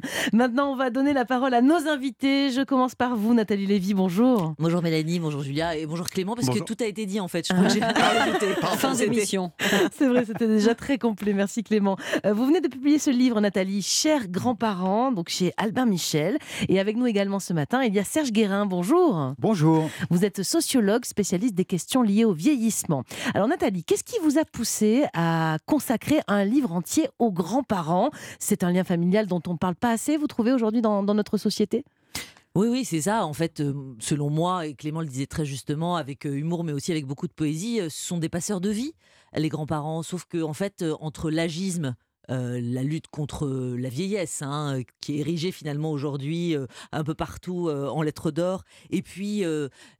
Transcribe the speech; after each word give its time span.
Maintenant, 0.32 0.72
on 0.72 0.76
va 0.76 0.90
donner 0.90 1.12
la 1.12 1.24
parole 1.24 1.54
à 1.54 1.60
nos 1.62 1.88
invités. 1.88 2.50
Je 2.50 2.62
commence 2.62 2.94
par 2.94 3.16
vous, 3.16 3.34
Nathalie 3.34 3.66
Lévy. 3.66 3.94
Bonjour. 3.94 4.54
Bonjour 4.58 4.82
Mélanie, 4.82 5.18
bonjour 5.20 5.42
Julia 5.42 5.76
et 5.76 5.86
bonjour 5.86 6.08
Clément, 6.08 6.34
parce 6.34 6.46
Bonjour. 6.46 6.64
que 6.64 6.72
tout 6.74 6.82
a 6.82 6.86
été 6.86 7.06
dit 7.06 7.20
en 7.20 7.28
fait. 7.28 7.46
Je 7.46 7.52
crois 7.52 7.66
que 7.66 7.72
j'ai 7.74 7.80
pas 8.60 8.66
Fin 8.76 8.94
d'émission. 8.94 9.52
C'est 9.96 10.06
vrai, 10.08 10.24
c'était 10.24 10.46
déjà 10.46 10.74
très 10.74 10.98
complet. 10.98 11.32
Merci 11.32 11.62
Clément. 11.62 11.96
Euh, 12.26 12.32
Vous 12.32 12.46
venez 12.46 12.60
de 12.60 12.68
publier 12.68 12.98
ce 12.98 13.10
livre, 13.10 13.40
Nathalie, 13.40 13.82
Chers 13.82 14.28
grands-parents, 14.28 15.12
donc 15.12 15.28
chez 15.28 15.52
Albin 15.56 15.86
Michel. 15.86 16.38
Et 16.68 16.80
avec 16.80 16.96
nous 16.96 17.06
également 17.06 17.40
ce 17.40 17.52
matin, 17.52 17.82
il 17.82 17.94
y 17.94 17.98
a 17.98 18.04
Serge 18.04 18.32
Guérin. 18.32 18.66
Bonjour. 18.66 19.34
Bonjour. 19.38 19.88
Vous 20.10 20.24
êtes 20.24 20.42
sociologue, 20.42 21.04
spécialiste 21.04 21.54
des 21.54 21.64
questions 21.64 22.02
liées 22.02 22.24
au 22.24 22.32
vieillissement. 22.32 23.04
Alors 23.34 23.48
Nathalie, 23.48 23.84
qu'est-ce 23.84 24.04
qui 24.04 24.16
vous 24.22 24.38
a 24.38 24.44
poussé 24.44 25.04
à 25.14 25.56
consacrer 25.66 26.20
un 26.28 26.44
livre 26.44 26.72
entier 26.72 27.08
aux 27.18 27.30
grands-parents? 27.32 28.10
C'est 28.38 28.64
un 28.64 28.72
lien 28.72 28.84
familial 28.84 29.26
dont 29.26 29.42
on 29.46 29.52
ne 29.52 29.58
parle 29.58 29.74
pas 29.74 29.89
assez, 29.90 30.16
vous 30.16 30.26
trouvez, 30.26 30.52
aujourd'hui 30.52 30.82
dans, 30.82 31.02
notre 31.02 31.38
société? 31.38 31.84
Oui, 32.56 32.66
oui, 32.68 32.84
c'est 32.84 33.02
ça. 33.02 33.24
En 33.24 33.32
fait, 33.32 33.60
euh, 33.60 33.94
selon 34.00 34.28
moi, 34.28 34.66
et 34.66 34.74
Clément 34.74 35.00
le 35.00 35.06
disait 35.06 35.26
très 35.26 35.44
justement, 35.44 35.96
avec 35.96 36.26
euh, 36.26 36.34
humour, 36.34 36.64
mais 36.64 36.72
aussi 36.72 36.90
avec 36.90 37.06
beaucoup 37.06 37.28
de 37.28 37.32
poésie, 37.32 37.80
euh, 37.80 37.88
ce 37.88 38.06
sont 38.06 38.18
des 38.18 38.28
passeurs 38.28 38.60
de 38.60 38.70
vie, 38.70 38.92
les 39.36 39.48
grands-parents. 39.48 40.02
Sauf 40.02 40.24
que, 40.24 40.42
en 40.42 40.52
fait, 40.52 40.84
entre 41.00 41.30
l'agisme, 41.30 41.94
la 42.28 42.84
lutte 42.84 43.08
contre 43.08 43.48
la 43.76 43.88
vieillesse, 43.88 44.42
hein, 44.42 44.82
qui 45.00 45.16
est 45.16 45.18
érigée 45.18 45.50
finalement 45.50 45.90
aujourd'hui 45.90 46.54
un 46.92 47.02
peu 47.02 47.12
partout 47.12 47.68
en 47.68 48.02
lettres 48.02 48.30
d'or, 48.30 48.62
et 48.90 49.02
puis 49.02 49.42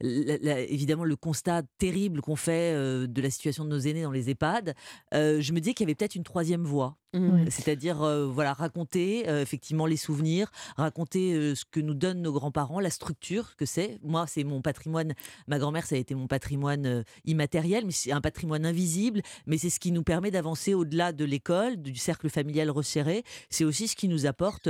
évidemment 0.00 1.02
le 1.02 1.16
constat 1.16 1.62
terrible 1.78 2.20
qu'on 2.20 2.36
fait 2.36 2.72
de 2.72 3.20
la 3.20 3.30
situation 3.30 3.64
de 3.64 3.70
nos 3.70 3.80
aînés 3.80 4.04
dans 4.04 4.12
les 4.12 4.30
EHPAD, 4.30 4.76
je 5.12 5.52
me 5.52 5.58
disais 5.58 5.74
qu'il 5.74 5.86
y 5.86 5.88
avait 5.88 5.96
peut-être 5.96 6.14
une 6.14 6.22
troisième 6.22 6.62
voie. 6.62 6.96
Oui. 7.12 7.50
C'est-à-dire, 7.50 8.02
euh, 8.02 8.26
voilà, 8.26 8.52
raconter 8.52 9.28
euh, 9.28 9.42
effectivement 9.42 9.86
les 9.86 9.96
souvenirs, 9.96 10.50
raconter 10.76 11.34
euh, 11.34 11.54
ce 11.56 11.64
que 11.64 11.80
nous 11.80 11.94
donnent 11.94 12.22
nos 12.22 12.32
grands-parents, 12.32 12.78
la 12.78 12.90
structure 12.90 13.56
que 13.56 13.66
c'est. 13.66 13.98
Moi, 14.02 14.26
c'est 14.28 14.44
mon 14.44 14.62
patrimoine. 14.62 15.14
Ma 15.48 15.58
grand-mère, 15.58 15.86
ça 15.86 15.96
a 15.96 15.98
été 15.98 16.14
mon 16.14 16.28
patrimoine 16.28 16.86
euh, 16.86 17.02
immatériel, 17.24 17.84
mais 17.84 17.92
c'est 17.92 18.12
un 18.12 18.20
patrimoine 18.20 18.64
invisible. 18.64 19.22
Mais 19.46 19.58
c'est 19.58 19.70
ce 19.70 19.80
qui 19.80 19.90
nous 19.90 20.04
permet 20.04 20.30
d'avancer 20.30 20.72
au-delà 20.72 21.12
de 21.12 21.24
l'école, 21.24 21.76
du 21.78 21.96
cercle 21.96 22.30
familial 22.30 22.70
resserré. 22.70 23.24
C'est 23.48 23.64
aussi 23.64 23.88
ce 23.88 23.96
qui 23.96 24.06
nous 24.06 24.26
apporte. 24.26 24.68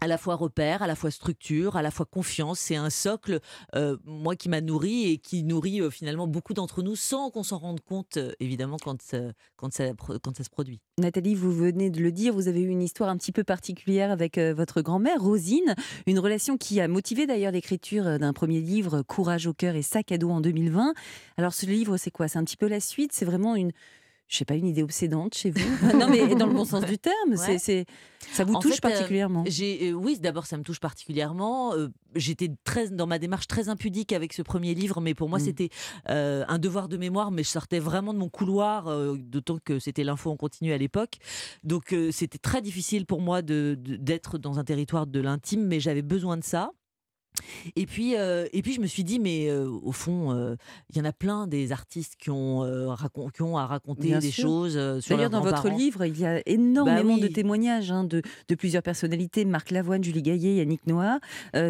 À 0.00 0.06
la 0.06 0.18
fois 0.18 0.34
repère, 0.34 0.82
à 0.82 0.86
la 0.86 0.94
fois 0.94 1.10
structure, 1.10 1.76
à 1.76 1.82
la 1.82 1.90
fois 1.90 2.06
confiance. 2.06 2.58
C'est 2.58 2.76
un 2.76 2.90
socle, 2.90 3.40
euh, 3.74 3.96
moi, 4.04 4.34
qui 4.36 4.48
m'a 4.48 4.60
nourri 4.60 5.10
et 5.10 5.18
qui 5.18 5.42
nourrit 5.42 5.80
euh, 5.80 5.90
finalement 5.90 6.26
beaucoup 6.26 6.54
d'entre 6.54 6.82
nous 6.82 6.96
sans 6.96 7.30
qu'on 7.30 7.42
s'en 7.42 7.58
rende 7.58 7.80
compte, 7.80 8.16
euh, 8.16 8.32
évidemment, 8.40 8.76
quand, 8.82 9.14
quand, 9.56 9.72
ça, 9.72 9.84
quand 10.22 10.36
ça 10.36 10.44
se 10.44 10.50
produit. 10.50 10.80
Nathalie, 10.98 11.34
vous 11.34 11.52
venez 11.52 11.90
de 11.90 12.00
le 12.00 12.12
dire, 12.12 12.32
vous 12.32 12.48
avez 12.48 12.60
eu 12.60 12.68
une 12.68 12.82
histoire 12.82 13.10
un 13.10 13.16
petit 13.16 13.32
peu 13.32 13.44
particulière 13.44 14.10
avec 14.10 14.38
votre 14.38 14.80
grand-mère, 14.80 15.20
Rosine. 15.20 15.74
Une 16.06 16.18
relation 16.18 16.56
qui 16.56 16.80
a 16.80 16.88
motivé 16.88 17.26
d'ailleurs 17.26 17.52
l'écriture 17.52 18.18
d'un 18.18 18.32
premier 18.32 18.60
livre, 18.60 19.02
Courage 19.02 19.46
au 19.46 19.54
cœur 19.54 19.74
et 19.74 19.82
sac 19.82 20.12
à 20.12 20.18
dos 20.18 20.30
en 20.30 20.40
2020. 20.40 20.94
Alors 21.36 21.54
ce 21.54 21.66
livre, 21.66 21.96
c'est 21.96 22.10
quoi? 22.10 22.28
C'est 22.28 22.38
un 22.38 22.44
petit 22.44 22.56
peu 22.56 22.68
la 22.68 22.80
suite? 22.80 23.12
C'est 23.12 23.24
vraiment 23.24 23.56
une. 23.56 23.72
Je 24.30 24.36
sais 24.36 24.44
pas, 24.44 24.54
une 24.54 24.68
idée 24.68 24.84
obsédante 24.84 25.34
chez 25.34 25.50
vous? 25.50 25.58
Non, 25.98 26.08
mais 26.08 26.36
dans 26.36 26.46
le 26.46 26.54
bon 26.54 26.64
sens 26.64 26.84
du 26.84 26.98
terme. 26.98 27.34
c'est 27.36 27.48
Ouais. 27.52 27.58
c'est, 27.58 27.84
ça 28.32 28.44
vous 28.44 28.54
En 28.54 28.60
touche 28.60 28.76
fait, 28.76 28.86
euh, 28.86 28.90
particulièrement? 28.90 29.42
J'ai, 29.48 29.90
euh, 29.90 29.94
oui, 29.94 30.18
d'abord 30.20 30.46
ça 30.46 30.56
me 30.56 30.62
touche 30.62 30.78
particulièrement. 30.78 31.74
Euh, 31.74 31.88
J'étais 32.14 32.48
très 32.64 32.88
dans 32.90 33.06
ma 33.08 33.18
démarche 33.18 33.46
très 33.48 33.68
impudique 33.68 34.12
avec 34.12 34.32
ce 34.32 34.42
premier 34.42 34.74
livre, 34.74 35.00
mais 35.00 35.14
pour 35.14 35.28
moi 35.28 35.38
Mm. 35.38 35.42
c'était 35.44 35.68
un 36.06 36.58
devoir 36.58 36.88
de 36.88 36.96
mémoire. 36.96 37.30
Mais 37.32 37.42
je 37.42 37.48
sortais 37.48 37.80
vraiment 37.80 38.14
de 38.14 38.18
mon 38.18 38.28
couloir, 38.28 38.88
d'autant 39.16 39.58
que 39.64 39.78
c'était 39.80 40.04
l'info 40.04 40.30
en 40.30 40.36
continu 40.36 40.72
à 40.72 40.78
l'époque. 40.78 41.18
Donc 41.64 41.94
c'était 42.12 42.38
très 42.38 42.62
difficile 42.62 43.06
pour 43.06 43.20
moi 43.20 43.42
de- 43.42 43.76
d'être 43.80 44.38
dans 44.38 44.58
un 44.60 44.64
territoire 44.64 45.06
de 45.08 45.20
l'intime, 45.20 45.66
mais 45.66 45.80
j'avais 45.80 46.02
besoin 46.02 46.36
de 46.36 46.44
ça. 46.44 46.70
Et 47.76 47.86
puis, 47.86 48.16
euh, 48.16 48.46
et 48.52 48.62
puis 48.62 48.72
je 48.74 48.80
me 48.80 48.86
suis 48.86 49.02
dit, 49.04 49.18
mais 49.18 49.48
euh, 49.48 49.68
au 49.82 49.92
fond, 49.92 50.32
euh, 50.32 50.56
il 50.90 50.98
y 50.98 51.00
en 51.00 51.04
a 51.04 51.12
plein 51.12 51.46
des 51.46 51.72
artistes 51.72 52.16
qui 52.16 52.30
ont, 52.30 52.60
racon- 52.94 53.30
qui 53.30 53.42
ont 53.42 53.56
à 53.56 53.66
raconter 53.66 54.08
Bien 54.08 54.18
des 54.18 54.30
sûr. 54.30 54.44
choses 54.44 54.74
D'ailleurs, 54.74 55.30
leurs 55.30 55.30
dans 55.30 55.40
votre 55.40 55.68
livre, 55.68 56.04
il 56.04 56.18
y 56.18 56.26
a 56.26 56.42
énormément 56.46 57.14
oui. 57.14 57.20
de 57.20 57.28
témoignages 57.28 57.90
hein, 57.90 58.04
de, 58.04 58.22
de 58.48 58.54
plusieurs 58.54 58.82
personnalités, 58.82 59.44
Marc 59.44 59.70
Lavoine, 59.70 60.02
Julie 60.04 60.22
Gaillet, 60.22 60.56
Yannick 60.56 60.86
Noah. 60.86 61.18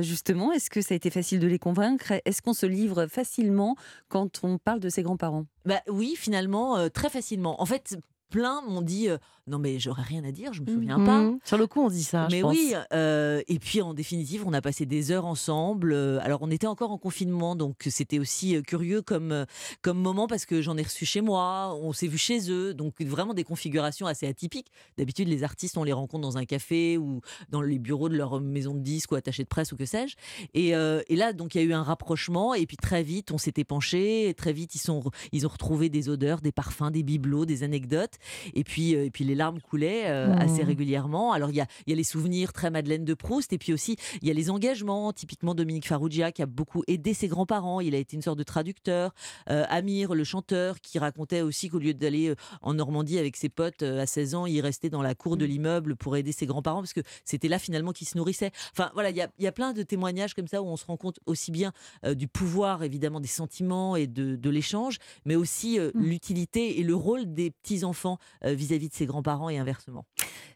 Justement, 0.00 0.52
est-ce 0.52 0.70
que 0.70 0.80
ça 0.82 0.94
a 0.94 0.96
été 0.96 1.10
facile 1.10 1.38
de 1.40 1.46
les 1.46 1.58
convaincre? 1.58 2.12
Est-ce 2.24 2.42
qu'on 2.42 2.54
se 2.54 2.66
livre 2.66 3.06
facilement 3.06 3.76
quand 4.08 4.40
on 4.42 4.58
parle 4.58 4.80
de 4.80 4.88
ses 4.88 5.02
grands-parents? 5.02 5.46
Bah 5.66 5.80
oui, 5.88 6.14
finalement, 6.16 6.76
euh, 6.78 6.88
très 6.88 7.10
facilement. 7.10 7.60
En 7.60 7.66
fait, 7.66 7.96
plein 8.30 8.62
m'ont 8.62 8.82
dit 8.82 9.08
euh, 9.08 9.18
non 9.46 9.58
mais 9.58 9.78
j'aurais 9.80 10.02
rien 10.02 10.22
à 10.24 10.30
dire, 10.30 10.52
je 10.52 10.62
me 10.62 10.66
souviens 10.66 11.04
pas. 11.04 11.20
Mhm. 11.22 11.38
Sur 11.44 11.58
le 11.58 11.66
coup, 11.66 11.80
on 11.82 11.88
dit 11.90 12.04
ça. 12.04 12.28
je 12.30 12.36
Mais 12.36 12.42
pense. 12.42 12.52
oui, 12.56 12.72
euh, 12.92 13.42
et 13.48 13.58
puis 13.58 13.82
en 13.82 13.94
définitive, 13.94 14.44
on 14.46 14.52
a 14.52 14.60
passé 14.60 14.86
des 14.86 15.10
heures 15.10 15.26
ensemble. 15.26 15.92
Euh, 15.92 16.18
Alors, 16.22 16.40
on 16.42 16.50
était 16.50 16.66
encore 16.68 16.92
en 16.92 16.98
confinement, 16.98 17.56
donc 17.56 17.76
c'était 17.88 18.18
aussi 18.20 18.62
curieux 18.62 19.02
comme, 19.02 19.44
comme 19.82 19.98
moment 19.98 20.28
parce 20.28 20.46
que 20.46 20.62
j'en 20.62 20.76
ai 20.76 20.82
reçu 20.82 21.04
chez 21.04 21.20
moi, 21.20 21.76
on 21.82 21.92
s'est 21.92 22.06
vu 22.06 22.16
chez 22.18 22.50
eux, 22.50 22.74
donc 22.74 23.00
vraiment 23.02 23.34
des 23.34 23.42
configurations 23.44 24.06
assez 24.06 24.26
atypiques. 24.26 24.68
D'habitude, 24.98 25.26
les 25.28 25.42
artistes, 25.42 25.76
on 25.76 25.84
les 25.84 25.92
rencontre 25.92 26.22
dans 26.22 26.38
un 26.38 26.44
café 26.44 26.96
ou 26.96 27.20
dans 27.48 27.60
les 27.62 27.78
bureaux 27.80 28.08
de 28.08 28.16
leur 28.16 28.40
maison 28.40 28.74
de 28.74 28.80
disques 28.80 29.10
ou 29.12 29.16
attachés 29.16 29.42
de 29.42 29.48
presse 29.48 29.72
ou 29.72 29.76
que 29.76 29.86
sais-je. 29.86 30.14
Et, 30.54 30.76
euh, 30.76 31.02
et 31.08 31.16
là, 31.16 31.32
donc, 31.32 31.54
il 31.54 31.58
y 31.58 31.60
a 31.62 31.64
eu 31.64 31.72
un 31.72 31.82
rapprochement, 31.82 32.54
et 32.54 32.66
puis 32.66 32.76
très 32.76 33.02
vite, 33.02 33.32
on 33.32 33.38
s'était 33.38 33.64
penché, 33.64 34.32
très 34.36 34.52
vite, 34.52 34.74
ils, 34.76 34.78
sont, 34.80 35.02
ils 35.32 35.44
ont 35.46 35.50
retrouvé 35.50 35.88
des 35.88 36.08
odeurs, 36.08 36.40
des 36.40 36.52
parfums, 36.52 36.90
des 36.92 37.02
bibelots, 37.02 37.46
des 37.46 37.62
anecdotes, 37.64 38.14
et 38.54 38.64
puis, 38.64 38.94
euh, 38.94 39.04
et 39.04 39.10
puis 39.10 39.24
les 39.24 39.34
larmes 39.34 39.60
coulaient 39.60 40.04
euh, 40.08 40.28
Mmh. 40.30 40.38
assez 40.38 40.62
régulièrement. 40.62 41.32
Alors, 41.32 41.50
il 41.50 41.56
y 41.56 41.60
a, 41.60 41.66
il 41.86 41.90
y 41.90 41.92
a 41.92 41.96
les 41.96 42.04
souvenirs 42.04 42.52
très 42.52 42.70
Madeleine 42.70 43.04
de 43.04 43.14
Proust, 43.14 43.52
et 43.52 43.58
puis 43.58 43.72
aussi, 43.72 43.96
il 44.22 44.28
y 44.28 44.30
a 44.30 44.34
les 44.34 44.50
engagements, 44.50 45.12
typiquement 45.12 45.54
Dominique 45.54 45.86
Farrugia, 45.86 46.30
qui 46.32 46.42
a 46.42 46.46
beaucoup 46.46 46.82
aidé 46.86 47.14
ses 47.14 47.28
grands-parents, 47.28 47.80
il 47.80 47.94
a 47.94 47.98
été 47.98 48.16
une 48.16 48.22
sorte 48.22 48.38
de 48.38 48.42
traducteur. 48.42 49.14
Euh, 49.48 49.64
Amir, 49.68 50.14
le 50.14 50.24
chanteur, 50.24 50.80
qui 50.80 50.98
racontait 50.98 51.40
aussi 51.40 51.68
qu'au 51.68 51.78
lieu 51.78 51.94
d'aller 51.94 52.34
en 52.62 52.74
Normandie 52.74 53.18
avec 53.18 53.36
ses 53.36 53.48
potes 53.48 53.82
à 53.82 54.06
16 54.06 54.34
ans, 54.34 54.46
il 54.46 54.60
restait 54.60 54.90
dans 54.90 55.02
la 55.02 55.14
cour 55.14 55.36
de 55.36 55.44
l'immeuble 55.44 55.96
pour 55.96 56.16
aider 56.16 56.32
ses 56.32 56.46
grands-parents, 56.46 56.80
parce 56.80 56.92
que 56.92 57.00
c'était 57.24 57.48
là 57.48 57.58
finalement 57.58 57.92
qu'il 57.92 58.06
se 58.08 58.16
nourrissait. 58.18 58.50
Enfin, 58.72 58.90
voilà, 58.94 59.10
il 59.10 59.16
y 59.16 59.22
a, 59.22 59.28
il 59.38 59.44
y 59.44 59.48
a 59.48 59.52
plein 59.52 59.72
de 59.72 59.82
témoignages 59.82 60.34
comme 60.34 60.48
ça 60.48 60.62
où 60.62 60.66
on 60.66 60.76
se 60.76 60.84
rend 60.84 60.96
compte 60.96 61.18
aussi 61.26 61.50
bien 61.50 61.72
euh, 62.04 62.14
du 62.14 62.28
pouvoir, 62.28 62.82
évidemment, 62.82 63.20
des 63.20 63.28
sentiments 63.28 63.96
et 63.96 64.06
de, 64.06 64.36
de 64.36 64.50
l'échange, 64.50 64.98
mais 65.24 65.36
aussi 65.36 65.78
euh, 65.78 65.90
Mm. 65.94 66.02
l'utilité 66.04 66.80
et 66.80 66.82
le 66.82 66.94
rôle 66.94 67.32
des 67.34 67.50
petits-enfants 67.50 68.09
euh, 68.44 68.52
vis-à-vis 68.54 68.88
de 68.88 68.94
ses 68.94 69.06
grands-parents 69.06 69.50
et 69.50 69.58
inversement. 69.58 70.04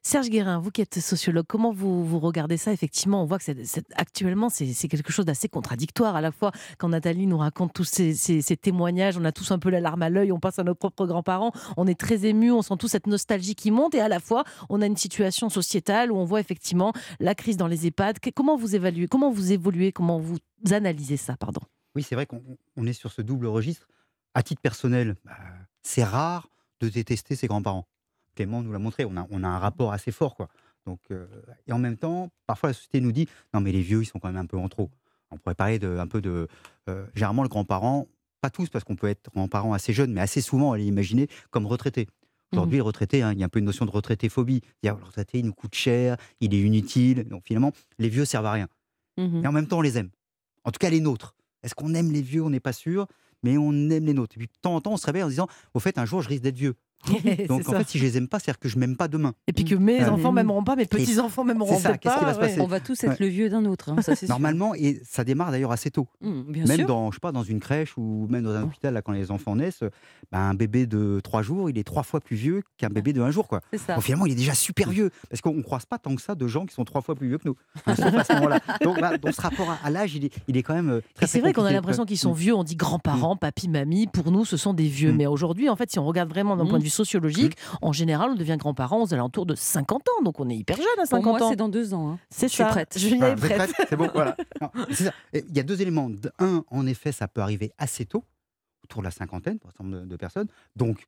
Serge 0.02 0.28
Guérin, 0.28 0.58
vous 0.58 0.70
qui 0.70 0.82
êtes 0.82 1.00
sociologue, 1.00 1.46
comment 1.48 1.72
vous, 1.72 2.18
regardez 2.18 2.56
ça? 2.56 2.72
Effectivement, 2.72 3.22
on 3.22 3.24
voit 3.24 3.38
que 3.38 3.44
c'est- 3.44 3.84
actuellement, 3.94 4.48
c'est 4.50 4.88
quelque 4.88 5.12
chose 5.12 5.24
d'assez 5.24 5.48
contradictoire. 5.48 6.16
À 6.16 6.20
la 6.20 6.30
fois, 6.30 6.52
quand 6.78 6.88
Nathalie 6.90 7.26
nous 7.26 7.38
raconte 7.38 7.72
tous 7.72 7.84
ces, 7.84 8.42
témoignages, 8.56 9.16
on 9.16 9.24
a 9.24 9.32
tous 9.32 9.50
un 9.50 9.58
peu 9.58 9.70
la 9.70 9.80
larme 9.80 10.02
à 10.02 10.10
l'œil, 10.10 10.30
on 10.32 10.40
pense 10.40 10.58
à 10.58 10.64
nos 10.64 10.74
propres 10.74 11.06
grands-parents, 11.06 11.52
on 11.76 11.86
est 11.86 11.98
très 11.98 12.26
ému, 12.26 12.52
on 12.52 12.62
sent 12.62 12.74
tous 12.78 12.88
cette 12.88 13.06
nostalgie 13.06 13.54
qui 13.54 13.70
monte, 13.70 13.94
et 13.94 14.00
à 14.00 14.08
la 14.08 14.20
fois, 14.20 14.44
on 14.68 14.82
a 14.82 14.86
une 14.86 14.96
situation 14.96 15.48
sociétale 15.48 16.12
où 16.12 16.16
on 16.16 16.24
voit 16.24 16.40
effectivement 16.40 16.92
la 17.20 17.34
crise 17.34 17.56
dans 17.56 17.66
les 17.66 17.86
EHPAD. 17.86 18.18
Comment 18.34 18.56
vous 18.56 18.76
évaluez 18.76 19.06
Comment 19.08 19.30
vous 19.30 19.52
évoluez 19.52 19.92
Comment 19.92 20.18
vous 20.18 20.38
analysez 20.70 21.16
ça 21.16 21.36
Pardon? 21.36 21.60
Oui, 21.94 22.02
c'est 22.02 22.14
vrai 22.14 22.26
qu'on 22.26 22.42
on 22.76 22.86
est 22.86 22.92
sur 22.92 23.12
ce 23.12 23.22
double 23.22 23.46
registre. 23.46 23.88
À 24.34 24.42
titre 24.42 24.60
personnel, 24.60 25.16
bah, 25.24 25.32
c'est 25.82 26.02
rare 26.04 26.48
de 26.80 26.88
détester 26.88 27.36
ses 27.36 27.46
grands-parents. 27.46 27.86
Clément 28.34 28.62
nous 28.62 28.72
l'a 28.72 28.78
montré, 28.78 29.04
on 29.04 29.16
a, 29.16 29.26
on 29.30 29.44
a 29.44 29.48
un 29.48 29.58
rapport 29.58 29.92
assez 29.92 30.10
fort. 30.10 30.34
Quoi. 30.34 30.48
Donc, 30.86 31.00
euh, 31.10 31.26
et 31.66 31.72
en 31.72 31.78
même 31.78 31.96
temps, 31.96 32.30
parfois 32.46 32.70
la 32.70 32.74
société 32.74 33.00
nous 33.00 33.12
dit 33.12 33.28
non, 33.52 33.60
mais 33.60 33.72
les 33.72 33.82
vieux, 33.82 34.02
ils 34.02 34.06
sont 34.06 34.18
quand 34.18 34.28
même 34.28 34.36
un 34.36 34.46
peu 34.46 34.58
en 34.58 34.68
trop. 34.68 34.90
On 35.30 35.38
pourrait 35.38 35.54
parler 35.54 35.78
de, 35.78 35.98
un 35.98 36.06
peu 36.06 36.20
de. 36.20 36.48
euh, 36.88 37.06
généralement, 37.14 37.42
le 37.42 37.48
grand-parent, 37.48 38.06
pas 38.40 38.50
tous, 38.50 38.68
parce 38.68 38.84
qu'on 38.84 38.96
peut 38.96 39.08
être 39.08 39.30
grand-parent 39.32 39.72
assez 39.72 39.92
jeune, 39.92 40.12
mais 40.12 40.20
assez 40.20 40.40
souvent, 40.40 40.72
à 40.72 40.78
l'imaginer 40.78 41.28
comme 41.50 41.66
retraité. 41.66 42.08
Aujourd'hui, 42.52 42.76
les 42.76 42.82
retraités, 42.82 43.22
hein, 43.22 43.32
il 43.32 43.40
y 43.40 43.42
a 43.42 43.46
un 43.46 43.48
peu 43.48 43.58
une 43.58 43.64
notion 43.64 43.84
de 43.84 43.90
retraité-phobie. 43.90 44.60
C'est-à-dire, 44.62 45.00
le 45.00 45.06
retraité, 45.06 45.40
il 45.40 45.46
nous 45.46 45.52
coûte 45.54 45.74
cher, 45.74 46.16
il 46.40 46.54
est 46.54 46.60
inutile. 46.60 47.24
Donc 47.24 47.42
finalement, 47.46 47.72
les 47.98 48.08
vieux 48.08 48.24
servent 48.24 48.46
à 48.46 48.52
rien. 48.52 48.68
Mhm. 49.18 49.42
Et 49.44 49.46
en 49.48 49.52
même 49.52 49.66
temps, 49.66 49.78
on 49.78 49.82
les 49.82 49.98
aime. 49.98 50.10
En 50.62 50.70
tout 50.70 50.78
cas, 50.78 50.88
les 50.88 51.00
nôtres. 51.00 51.34
Est-ce 51.64 51.74
qu'on 51.74 51.94
aime 51.94 52.12
les 52.12 52.22
vieux? 52.22 52.44
On 52.44 52.50
n'est 52.50 52.60
pas 52.60 52.72
sûr, 52.72 53.08
mais 53.44 53.56
on 53.58 53.72
aime 53.90 54.06
les 54.06 54.14
nôtres. 54.14 54.36
Et 54.36 54.38
puis, 54.38 54.46
de 54.48 54.60
temps 54.60 54.74
en 54.74 54.80
temps, 54.80 54.92
on 54.92 54.96
se 54.96 55.06
réveille 55.06 55.22
en 55.22 55.26
se 55.26 55.32
disant 55.32 55.48
Au 55.74 55.78
fait, 55.78 55.98
un 55.98 56.06
jour, 56.06 56.22
je 56.22 56.28
risque 56.28 56.42
d'être 56.42 56.56
vieux. 56.56 56.74
Donc, 57.48 57.68
en 57.68 57.72
ça. 57.72 57.78
fait, 57.78 57.88
si 57.90 57.98
je 57.98 58.04
les 58.04 58.16
aime 58.16 58.28
pas, 58.28 58.38
c'est-à-dire 58.38 58.58
que 58.58 58.68
je 58.68 58.78
m'aime 58.78 58.96
pas 58.96 59.08
demain. 59.08 59.34
Et 59.46 59.52
puis 59.52 59.64
que 59.64 59.74
mes 59.74 60.02
Euh, 60.02 60.10
enfants 60.10 60.32
Mm. 60.32 60.36
m'aimeront 60.36 60.64
pas, 60.64 60.74
mes 60.74 60.86
petits-enfants 60.86 61.44
m'aimeront 61.44 61.74
c'est 61.76 61.82
ça, 61.82 61.88
peut-être 61.90 62.00
qu'est-ce 62.00 62.14
qui 62.14 62.20
pas, 62.20 62.26
va 62.26 62.34
se 62.34 62.38
passer 62.40 62.60
On 62.60 62.66
va 62.66 62.80
tous 62.80 63.04
être 63.04 63.10
Ouais. 63.10 63.16
le 63.20 63.26
vieux 63.26 63.48
d'un 63.50 63.64
autre, 63.66 63.90
hein, 63.90 63.96
ça 64.00 64.14
c'est 64.16 64.24
sûr. 64.26 64.34
Normalement, 64.34 64.74
et 64.74 65.00
ça 65.04 65.22
démarre 65.22 65.50
d'ailleurs 65.50 65.72
assez 65.72 65.90
tôt. 65.90 66.08
Mhm, 66.22 66.44
bien 66.48 66.64
même 66.64 66.78
sûr. 66.78 66.86
dans, 66.86 67.10
je 67.10 67.16
sais 67.16 67.20
pas, 67.20 67.32
dans 67.32 67.42
une 67.42 67.60
crèche 67.60 67.96
ou 67.98 68.26
même 68.30 68.42
dans 68.44 68.52
un 68.54 68.62
hôpital, 68.62 68.94
là, 68.94 69.02
quand 69.02 69.12
les 69.12 69.30
enfants 69.30 69.54
naissent, 69.56 69.84
ben, 70.32 70.38
un 70.40 70.54
bébé 70.54 70.86
de 70.86 71.20
trois 71.22 71.42
jours, 71.42 71.68
il 71.68 71.76
est 71.78 71.84
trois 71.84 72.02
fois 72.04 72.20
plus 72.20 72.36
vieux 72.36 72.62
qu'un 72.78 72.88
bébé 72.88 73.12
de 73.12 73.20
un 73.20 73.30
jour. 73.30 73.48
Quoi. 73.48 73.60
C'est 73.72 73.78
ça. 73.78 74.00
Finalement, 74.00 74.24
il 74.26 74.32
est 74.32 74.36
déjà 74.36 74.54
super 74.54 74.88
vieux. 74.88 75.10
Parce 75.28 75.42
qu'on 75.42 75.52
ne 75.54 75.62
croise 75.62 75.84
pas 75.84 75.98
tant 75.98 76.14
que 76.14 76.22
ça 76.22 76.34
de 76.34 76.46
gens 76.46 76.64
qui 76.64 76.74
sont 76.74 76.84
trois 76.84 77.02
fois 77.02 77.14
plus 77.14 77.28
vieux 77.28 77.38
que 77.38 77.48
nous. 77.48 77.56
Hein, 77.86 77.96
sauf 77.96 78.14
à 78.14 78.24
ce 78.24 78.32
moment-là. 78.34 78.60
Donc, 78.82 78.98
bah, 79.00 79.18
donc, 79.18 79.32
ce 79.34 79.40
rapport 79.42 79.70
à, 79.70 79.78
à 79.84 79.90
l'âge, 79.90 80.14
il 80.14 80.24
est, 80.26 80.32
il 80.48 80.56
est 80.56 80.62
quand 80.62 80.74
même 80.74 80.90
euh, 80.90 81.00
très 81.14 81.26
Et 81.26 81.28
c'est 81.28 81.40
vrai 81.40 81.52
qu'on 81.52 81.64
a 81.64 81.72
l'impression 81.72 82.04
qu'ils 82.06 82.18
sont 82.18 82.32
Mm. 82.32 82.36
vieux. 82.38 82.54
On 82.54 82.64
dit 82.64 82.76
grands-parents, 82.76 83.36
papy, 83.36 83.68
mamie. 83.68 84.06
Pour 84.06 84.30
nous, 84.32 84.44
ce 84.46 84.56
sont 84.56 84.72
des 84.74 84.88
vieux. 84.88 85.12
Mais 85.12 85.26
aujourd'hui, 85.26 85.68
en 85.68 85.76
fait, 85.76 85.90
si 85.90 85.98
on 85.98 86.04
regarde 86.06 86.28
vraiment 86.30 86.56
d'un 86.56 86.66
point 86.66 86.78
de 86.78 86.84
vue 86.84 86.90
sociologique, 86.94 87.56
en 87.82 87.92
général, 87.92 88.30
on 88.30 88.34
devient 88.34 88.56
grand-parent 88.58 89.02
aux 89.02 89.12
alentours 89.12 89.46
de 89.46 89.54
50 89.54 90.02
ans. 90.08 90.22
Donc 90.22 90.40
on 90.40 90.48
est 90.48 90.56
hyper 90.56 90.76
jeune 90.76 90.86
à 91.02 91.06
50 91.06 91.22
Pour 91.22 91.32
moi, 91.38 91.42
ans. 91.46 91.50
c'est 91.50 91.56
dans 91.56 91.68
deux 91.68 91.92
ans. 91.94 92.12
hein. 92.12 92.18
C'est 92.30 92.48
Je 92.48 92.54
suis 92.54 92.62
ça. 92.64 92.68
prête. 92.70 92.96
Voilà, 93.18 93.36
prête. 93.36 93.72
prête 93.72 93.86
C'est 93.88 93.96
bon, 93.96 94.08
voilà. 94.14 94.36
Non, 94.60 94.70
ça. 94.92 95.12
Il 95.32 95.54
y 95.56 95.60
a 95.60 95.62
deux 95.62 95.82
éléments. 95.82 96.10
Un, 96.38 96.64
en 96.70 96.86
effet, 96.86 97.12
ça 97.12 97.28
peut 97.28 97.40
arriver 97.40 97.72
assez 97.78 98.06
tôt, 98.06 98.24
autour 98.84 99.02
de 99.02 99.04
la 99.04 99.10
cinquantaine 99.10 99.58
pour 99.58 99.68
un 99.68 99.72
certain 99.72 99.84
nombre 99.84 100.06
de, 100.06 100.16
personnes. 100.16 100.48
Donc, 100.76 101.06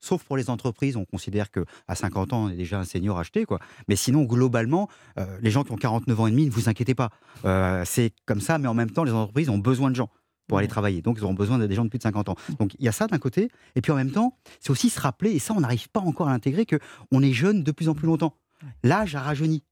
sauf 0.00 0.22
pour 0.24 0.36
les 0.36 0.48
entreprises, 0.50 0.96
on 0.96 1.04
considère 1.04 1.50
qu'à 1.50 1.94
50 1.94 2.32
ans, 2.32 2.44
on 2.44 2.48
est 2.50 2.56
déjà 2.56 2.78
un 2.78 2.84
senior 2.84 3.18
acheté. 3.18 3.44
Quoi. 3.44 3.58
Mais 3.88 3.96
sinon, 3.96 4.22
globalement, 4.24 4.88
euh, 5.18 5.26
les 5.42 5.50
gens 5.50 5.64
qui 5.64 5.72
ont 5.72 5.76
49 5.76 6.20
ans 6.20 6.26
et 6.26 6.30
demi, 6.30 6.46
ne 6.46 6.50
vous 6.50 6.68
inquiétez 6.68 6.94
pas. 6.94 7.10
Euh, 7.44 7.82
c'est 7.84 8.12
comme 8.26 8.40
ça, 8.40 8.58
mais 8.58 8.68
en 8.68 8.74
même 8.74 8.90
temps, 8.90 9.04
les 9.04 9.12
entreprises 9.12 9.48
ont 9.48 9.58
besoin 9.58 9.90
de 9.90 9.96
gens 9.96 10.10
pour 10.48 10.58
aller 10.58 10.66
travailler. 10.66 11.02
Donc, 11.02 11.18
ils 11.18 11.24
auront 11.24 11.34
besoin 11.34 11.58
de 11.58 11.66
des 11.66 11.74
gens 11.76 11.84
de 11.84 11.90
plus 11.90 11.98
de 11.98 12.02
50 12.02 12.30
ans. 12.30 12.34
Donc, 12.58 12.74
il 12.78 12.84
y 12.84 12.88
a 12.88 12.92
ça 12.92 13.06
d'un 13.06 13.18
côté. 13.18 13.50
Et 13.76 13.80
puis, 13.80 13.92
en 13.92 13.96
même 13.96 14.10
temps, 14.10 14.36
c'est 14.60 14.70
aussi 14.70 14.90
se 14.90 14.98
rappeler, 14.98 15.30
et 15.32 15.38
ça, 15.38 15.54
on 15.56 15.60
n'arrive 15.60 15.88
pas 15.90 16.00
encore 16.00 16.26
à 16.28 16.32
l'intégrer, 16.32 16.66
qu'on 16.66 17.22
est 17.22 17.32
jeune 17.32 17.62
de 17.62 17.70
plus 17.70 17.88
en 17.88 17.94
plus 17.94 18.06
longtemps. 18.06 18.34
L'âge 18.82 19.14
a 19.14 19.20
rajeuni. 19.20 19.62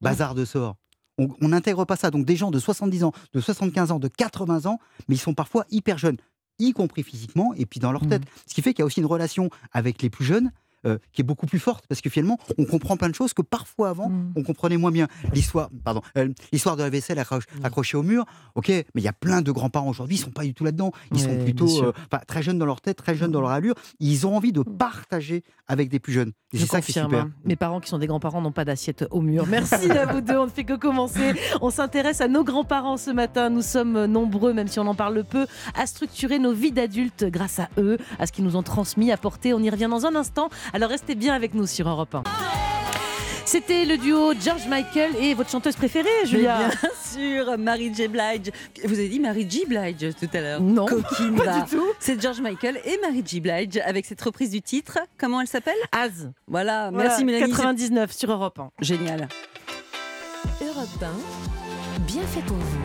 Bazar 0.00 0.34
de 0.34 0.44
sort. 0.44 0.76
On 1.18 1.48
n'intègre 1.48 1.84
pas 1.84 1.94
ça. 1.96 2.10
Donc, 2.10 2.24
des 2.26 2.34
gens 2.34 2.50
de 2.50 2.58
70 2.58 3.04
ans, 3.04 3.12
de 3.32 3.40
75 3.40 3.92
ans, 3.92 3.98
de 4.00 4.08
80 4.08 4.66
ans, 4.66 4.80
mais 5.08 5.14
ils 5.14 5.18
sont 5.20 5.34
parfois 5.34 5.64
hyper 5.70 5.96
jeunes, 5.98 6.16
y 6.58 6.72
compris 6.72 7.02
physiquement 7.04 7.54
et 7.54 7.66
puis 7.66 7.78
dans 7.78 7.92
leur 7.92 8.02
Mhm. 8.02 8.08
tête. 8.10 8.22
Ce 8.48 8.54
qui 8.54 8.62
fait 8.62 8.74
qu'il 8.74 8.80
y 8.80 8.82
a 8.82 8.86
aussi 8.86 9.00
une 9.00 9.06
relation 9.06 9.48
avec 9.72 10.02
les 10.02 10.10
plus 10.10 10.24
jeunes 10.24 10.50
euh, 10.86 10.98
qui 11.12 11.20
est 11.22 11.24
beaucoup 11.24 11.46
plus 11.46 11.58
forte 11.58 11.86
parce 11.88 12.00
que 12.00 12.10
finalement, 12.10 12.38
on 12.58 12.64
comprend 12.64 12.96
plein 12.96 13.08
de 13.08 13.14
choses 13.14 13.32
que 13.32 13.42
parfois 13.42 13.88
avant, 13.90 14.08
Mhm. 14.08 14.32
on 14.36 14.42
comprenait 14.42 14.76
moins 14.76 14.90
bien. 14.90 15.08
L'histoire, 15.32 15.70
pardon, 15.84 16.00
euh, 16.18 16.28
l'histoire 16.52 16.76
de 16.76 16.82
la 16.82 16.90
vaisselle 16.90 17.18
accroche- 17.18 17.46
Mhm. 17.56 17.64
accrochée 17.64 17.96
au 17.96 18.02
mur, 18.02 18.24
ok, 18.54 18.68
mais 18.68 18.84
il 18.96 19.02
y 19.04 19.08
a 19.08 19.12
plein 19.12 19.42
de 19.42 19.52
grands-parents 19.52 19.88
aujourd'hui, 19.88 20.16
ils 20.16 20.20
sont 20.20 20.30
pas 20.30 20.44
du 20.44 20.54
tout 20.54 20.64
là-dedans. 20.64 20.92
Ils 21.10 21.16
Ouais, 21.18 21.22
sont 21.38 21.44
plutôt 21.44 21.84
euh, 21.84 21.92
très 22.26 22.42
jeunes 22.42 22.58
dans 22.58 22.66
leur 22.66 22.80
tête, 22.80 22.96
très 22.98 23.14
jeunes 23.14 23.30
dans 23.32 23.40
leur 23.40 23.50
allure. 23.50 23.74
Ils 24.00 24.26
ont 24.26 24.36
envie 24.36 24.52
de 24.52 24.62
partager 24.62 25.42
avec 25.68 25.88
des 25.88 25.98
plus 25.98 26.12
jeunes. 26.12 26.32
Et 26.52 26.58
c'est 26.58 26.66
ça 26.66 26.80
qui 26.80 26.92
est 26.92 27.00
super. 27.02 27.18
hein. 27.20 27.30
Mes 27.44 27.56
parents 27.56 27.80
qui 27.80 27.88
sont 27.88 27.98
des 27.98 28.06
grands-parents 28.06 28.40
n'ont 28.40 28.52
pas 28.52 28.64
d'assiette 28.64 29.06
au 29.10 29.20
mur. 29.20 29.44
Merci 29.48 29.90
à 29.90 30.06
vous 30.06 30.20
deux. 30.20 30.36
On 30.36 30.44
ne 30.44 30.50
fait 30.50 30.64
que 30.64 30.74
commencer. 30.74 31.32
On 31.60 31.70
s'intéresse 31.70 32.20
à 32.20 32.28
nos 32.28 32.44
grands-parents 32.44 32.96
ce 32.96 33.10
matin. 33.10 33.50
Nous 33.50 33.62
sommes 33.62 34.04
nombreux, 34.04 34.52
même 34.52 34.68
si 34.68 34.78
on 34.78 34.86
en 34.86 34.94
parle 34.94 35.24
peu, 35.24 35.46
à 35.74 35.86
structurer 35.86 36.38
nos 36.38 36.52
vies 36.52 36.70
d'adultes 36.70 37.24
grâce 37.24 37.58
à 37.58 37.68
eux, 37.78 37.98
à 38.18 38.26
ce 38.26 38.32
qu'ils 38.32 38.44
nous 38.44 38.54
ont 38.56 38.62
transmis, 38.62 39.10
apporté. 39.10 39.52
On 39.54 39.60
y 39.60 39.70
revient 39.70 39.88
dans 39.90 40.06
un 40.06 40.14
instant. 40.14 40.48
Alors 40.74 40.90
restez 40.90 41.14
bien 41.14 41.34
avec 41.34 41.54
nous 41.54 41.66
sur 41.66 41.88
Europe 41.88 42.14
1. 42.16 42.24
C'était 43.46 43.84
le 43.84 43.96
duo 43.96 44.32
George 44.40 44.66
Michael 44.66 45.14
et 45.20 45.34
votre 45.34 45.48
chanteuse 45.50 45.76
préférée, 45.76 46.08
Julia. 46.24 46.58
Bien 46.68 46.90
sûr, 47.04 47.56
Mary 47.58 47.94
J. 47.94 48.08
Blige. 48.08 48.50
Vous 48.84 48.94
avez 48.98 49.08
dit 49.08 49.20
Mary 49.20 49.46
J. 49.48 49.64
Blige 49.68 50.14
tout 50.18 50.28
à 50.32 50.40
l'heure. 50.40 50.60
Non, 50.60 50.86
Coquine, 50.86 51.36
pas 51.36 51.44
va. 51.44 51.60
du 51.60 51.70
tout. 51.76 51.86
C'est 52.00 52.20
George 52.20 52.40
Michael 52.40 52.80
et 52.84 52.98
Mary 53.02 53.22
J. 53.24 53.40
Blige 53.40 53.76
avec 53.84 54.04
cette 54.06 54.20
reprise 54.20 54.50
du 54.50 54.62
titre. 54.62 54.98
Comment 55.16 55.40
elle 55.40 55.46
s'appelle? 55.46 55.74
Az. 55.92 56.32
Voilà, 56.48 56.90
Voilà, 56.90 57.08
merci 57.10 57.24
Mélanie. 57.24 57.52
99 57.52 58.10
sur 58.12 58.32
Europe 58.32 58.58
1. 58.58 58.70
c'est 58.80 58.84
Génial. 58.86 59.28
Europe 60.60 60.88
1, 61.02 62.00
bien 62.06 62.22
fait 62.22 62.42
pour 62.46 62.56
vous. 62.56 62.78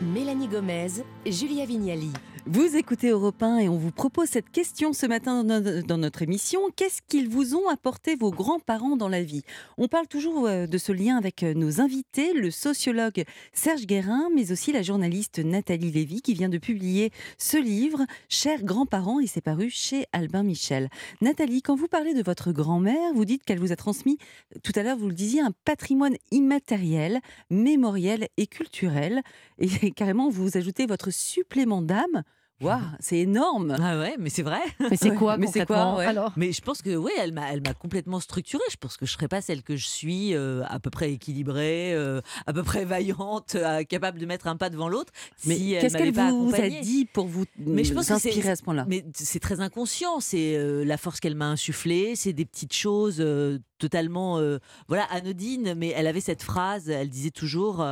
Mélanie 0.00 0.48
Gomez, 0.48 0.88
Julia 1.26 1.66
Vignali. 1.66 2.12
Vous 2.46 2.76
écoutez 2.76 3.08
Europe 3.10 3.42
1 3.42 3.58
et 3.58 3.68
on 3.68 3.76
vous 3.76 3.90
propose 3.90 4.28
cette 4.28 4.50
question 4.50 4.92
ce 4.94 5.04
matin 5.06 5.44
dans 5.44 5.60
no- 5.60 5.82
dans 5.82 5.98
notre 5.98 6.22
émission. 6.22 6.60
Qu'est-ce 6.76 7.02
qu'ils 7.06 7.28
vous 7.28 7.54
ont 7.54 7.68
apporté 7.68 8.16
vos 8.16 8.30
grands-parents 8.30 8.96
dans 8.96 9.08
la 9.08 9.22
vie? 9.22 9.42
On 9.76 9.86
parle 9.86 10.06
toujours 10.06 10.46
euh, 10.46 10.66
de 10.66 10.78
ce 10.78 10.92
lien 10.92 11.16
avec 11.18 11.42
euh, 11.42 11.52
nos 11.52 11.80
invités, 11.80 12.32
le 12.32 12.50
sociologue 12.50 13.24
Serge 13.52 13.86
Guérin, 13.86 14.28
mais 14.34 14.50
aussi 14.50 14.72
la 14.72 14.82
journaliste 14.82 15.40
Nathalie 15.40 15.90
Lévy 15.90 16.22
qui 16.22 16.32
vient 16.32 16.48
de 16.48 16.56
publier 16.58 17.10
ce 17.36 17.58
livre, 17.58 18.06
Chers 18.30 18.62
grands-parents, 18.62 19.20
et 19.20 19.26
c'est 19.26 19.42
paru 19.42 19.68
chez 19.70 20.06
Albin 20.12 20.42
Michel. 20.42 20.88
Nathalie, 21.20 21.60
quand 21.60 21.76
vous 21.76 21.88
parlez 21.88 22.14
de 22.14 22.22
votre 22.22 22.52
grand-mère, 22.52 23.12
vous 23.14 23.26
dites 23.26 23.44
qu'elle 23.44 23.60
vous 23.60 23.72
a 23.72 23.76
transmis, 23.76 24.16
tout 24.62 24.72
à 24.74 24.82
l'heure 24.82 24.96
vous 24.96 25.08
le 25.08 25.14
disiez, 25.14 25.40
un 25.42 25.52
patrimoine 25.64 26.16
immatériel, 26.30 27.20
mémoriel 27.50 28.28
et 28.38 28.46
culturel. 28.46 29.22
Et 29.58 29.90
carrément, 29.96 30.30
vous 30.30 30.56
ajoutez 30.56 30.86
votre 30.86 31.10
supplément 31.10 31.82
d'âme. 31.82 32.22
Waouh, 32.60 32.80
c'est 32.98 33.18
énorme 33.18 33.76
Ah 33.80 33.98
ouais, 33.98 34.16
mais 34.18 34.30
c'est 34.30 34.42
vrai. 34.42 34.60
Mais 34.80 34.96
c'est 34.96 35.14
quoi 35.14 35.36
mais 35.38 35.46
c'est 35.46 35.64
quoi, 35.64 35.76
concrètement 35.76 35.96
ouais. 35.96 36.06
Alors? 36.06 36.32
Mais 36.36 36.52
je 36.52 36.60
pense 36.60 36.82
que 36.82 36.96
oui, 36.96 37.12
elle 37.18 37.32
m'a, 37.32 37.52
elle 37.52 37.60
m'a 37.62 37.72
complètement 37.74 38.18
structurée. 38.18 38.64
Je 38.70 38.76
pense 38.76 38.96
que 38.96 39.06
je 39.06 39.12
serais 39.12 39.28
pas 39.28 39.40
celle 39.40 39.62
que 39.62 39.76
je 39.76 39.86
suis, 39.86 40.34
euh, 40.34 40.64
à 40.66 40.80
peu 40.80 40.90
près 40.90 41.12
équilibrée, 41.12 41.94
euh, 41.94 42.20
à 42.46 42.52
peu 42.52 42.64
près 42.64 42.84
vaillante, 42.84 43.54
euh, 43.54 43.84
capable 43.84 44.18
de 44.18 44.26
mettre 44.26 44.48
un 44.48 44.56
pas 44.56 44.70
devant 44.70 44.88
l'autre. 44.88 45.12
Mais 45.44 45.54
si 45.56 45.76
qu'est-ce 45.80 45.96
qu'elle 45.96 46.12
pas 46.12 46.30
vous 46.32 46.52
a 46.54 46.68
dit 46.68 47.04
pour 47.12 47.26
vous 47.28 47.44
Mais 47.58 47.84
je 47.84 47.94
pense 47.94 48.08
que 48.08 48.18
c'est- 48.18 48.28
inspirer 48.30 48.50
à 48.50 48.56
ce 48.56 48.62
point-là? 48.64 48.86
Mais 48.88 49.04
c'est 49.14 49.40
très 49.40 49.60
inconscient. 49.60 50.18
C'est 50.20 50.56
euh, 50.56 50.84
la 50.84 50.96
force 50.96 51.20
qu'elle 51.20 51.36
m'a 51.36 51.48
insufflée. 51.50 52.16
C'est 52.16 52.32
des 52.32 52.44
petites 52.44 52.74
choses 52.74 53.18
euh, 53.20 53.58
totalement, 53.78 54.38
euh, 54.38 54.58
voilà, 54.88 55.04
anodines. 55.12 55.74
Mais 55.76 55.88
elle 55.96 56.06
avait 56.08 56.20
cette 56.20 56.42
phrase. 56.42 56.88
Elle 56.90 57.08
disait 57.10 57.30
toujours. 57.30 57.86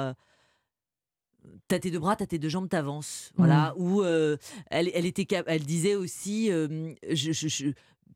T'as 1.69 1.79
tes 1.79 1.91
deux 1.91 1.99
bras, 1.99 2.15
t'as 2.17 2.27
tes 2.27 2.39
deux 2.39 2.49
jambes, 2.49 2.69
t'avances. 2.69 3.33
Voilà. 3.37 3.75
Ou 3.77 4.03
euh, 4.03 4.37
elle, 4.71 4.91
elle 4.95 5.07
était, 5.07 5.27
elle 5.47 5.65
disait 5.65 5.95
aussi, 5.97 6.51
euh, 6.53 6.93
je, 7.11 7.33
je- 7.33 7.49
je- 7.49 7.71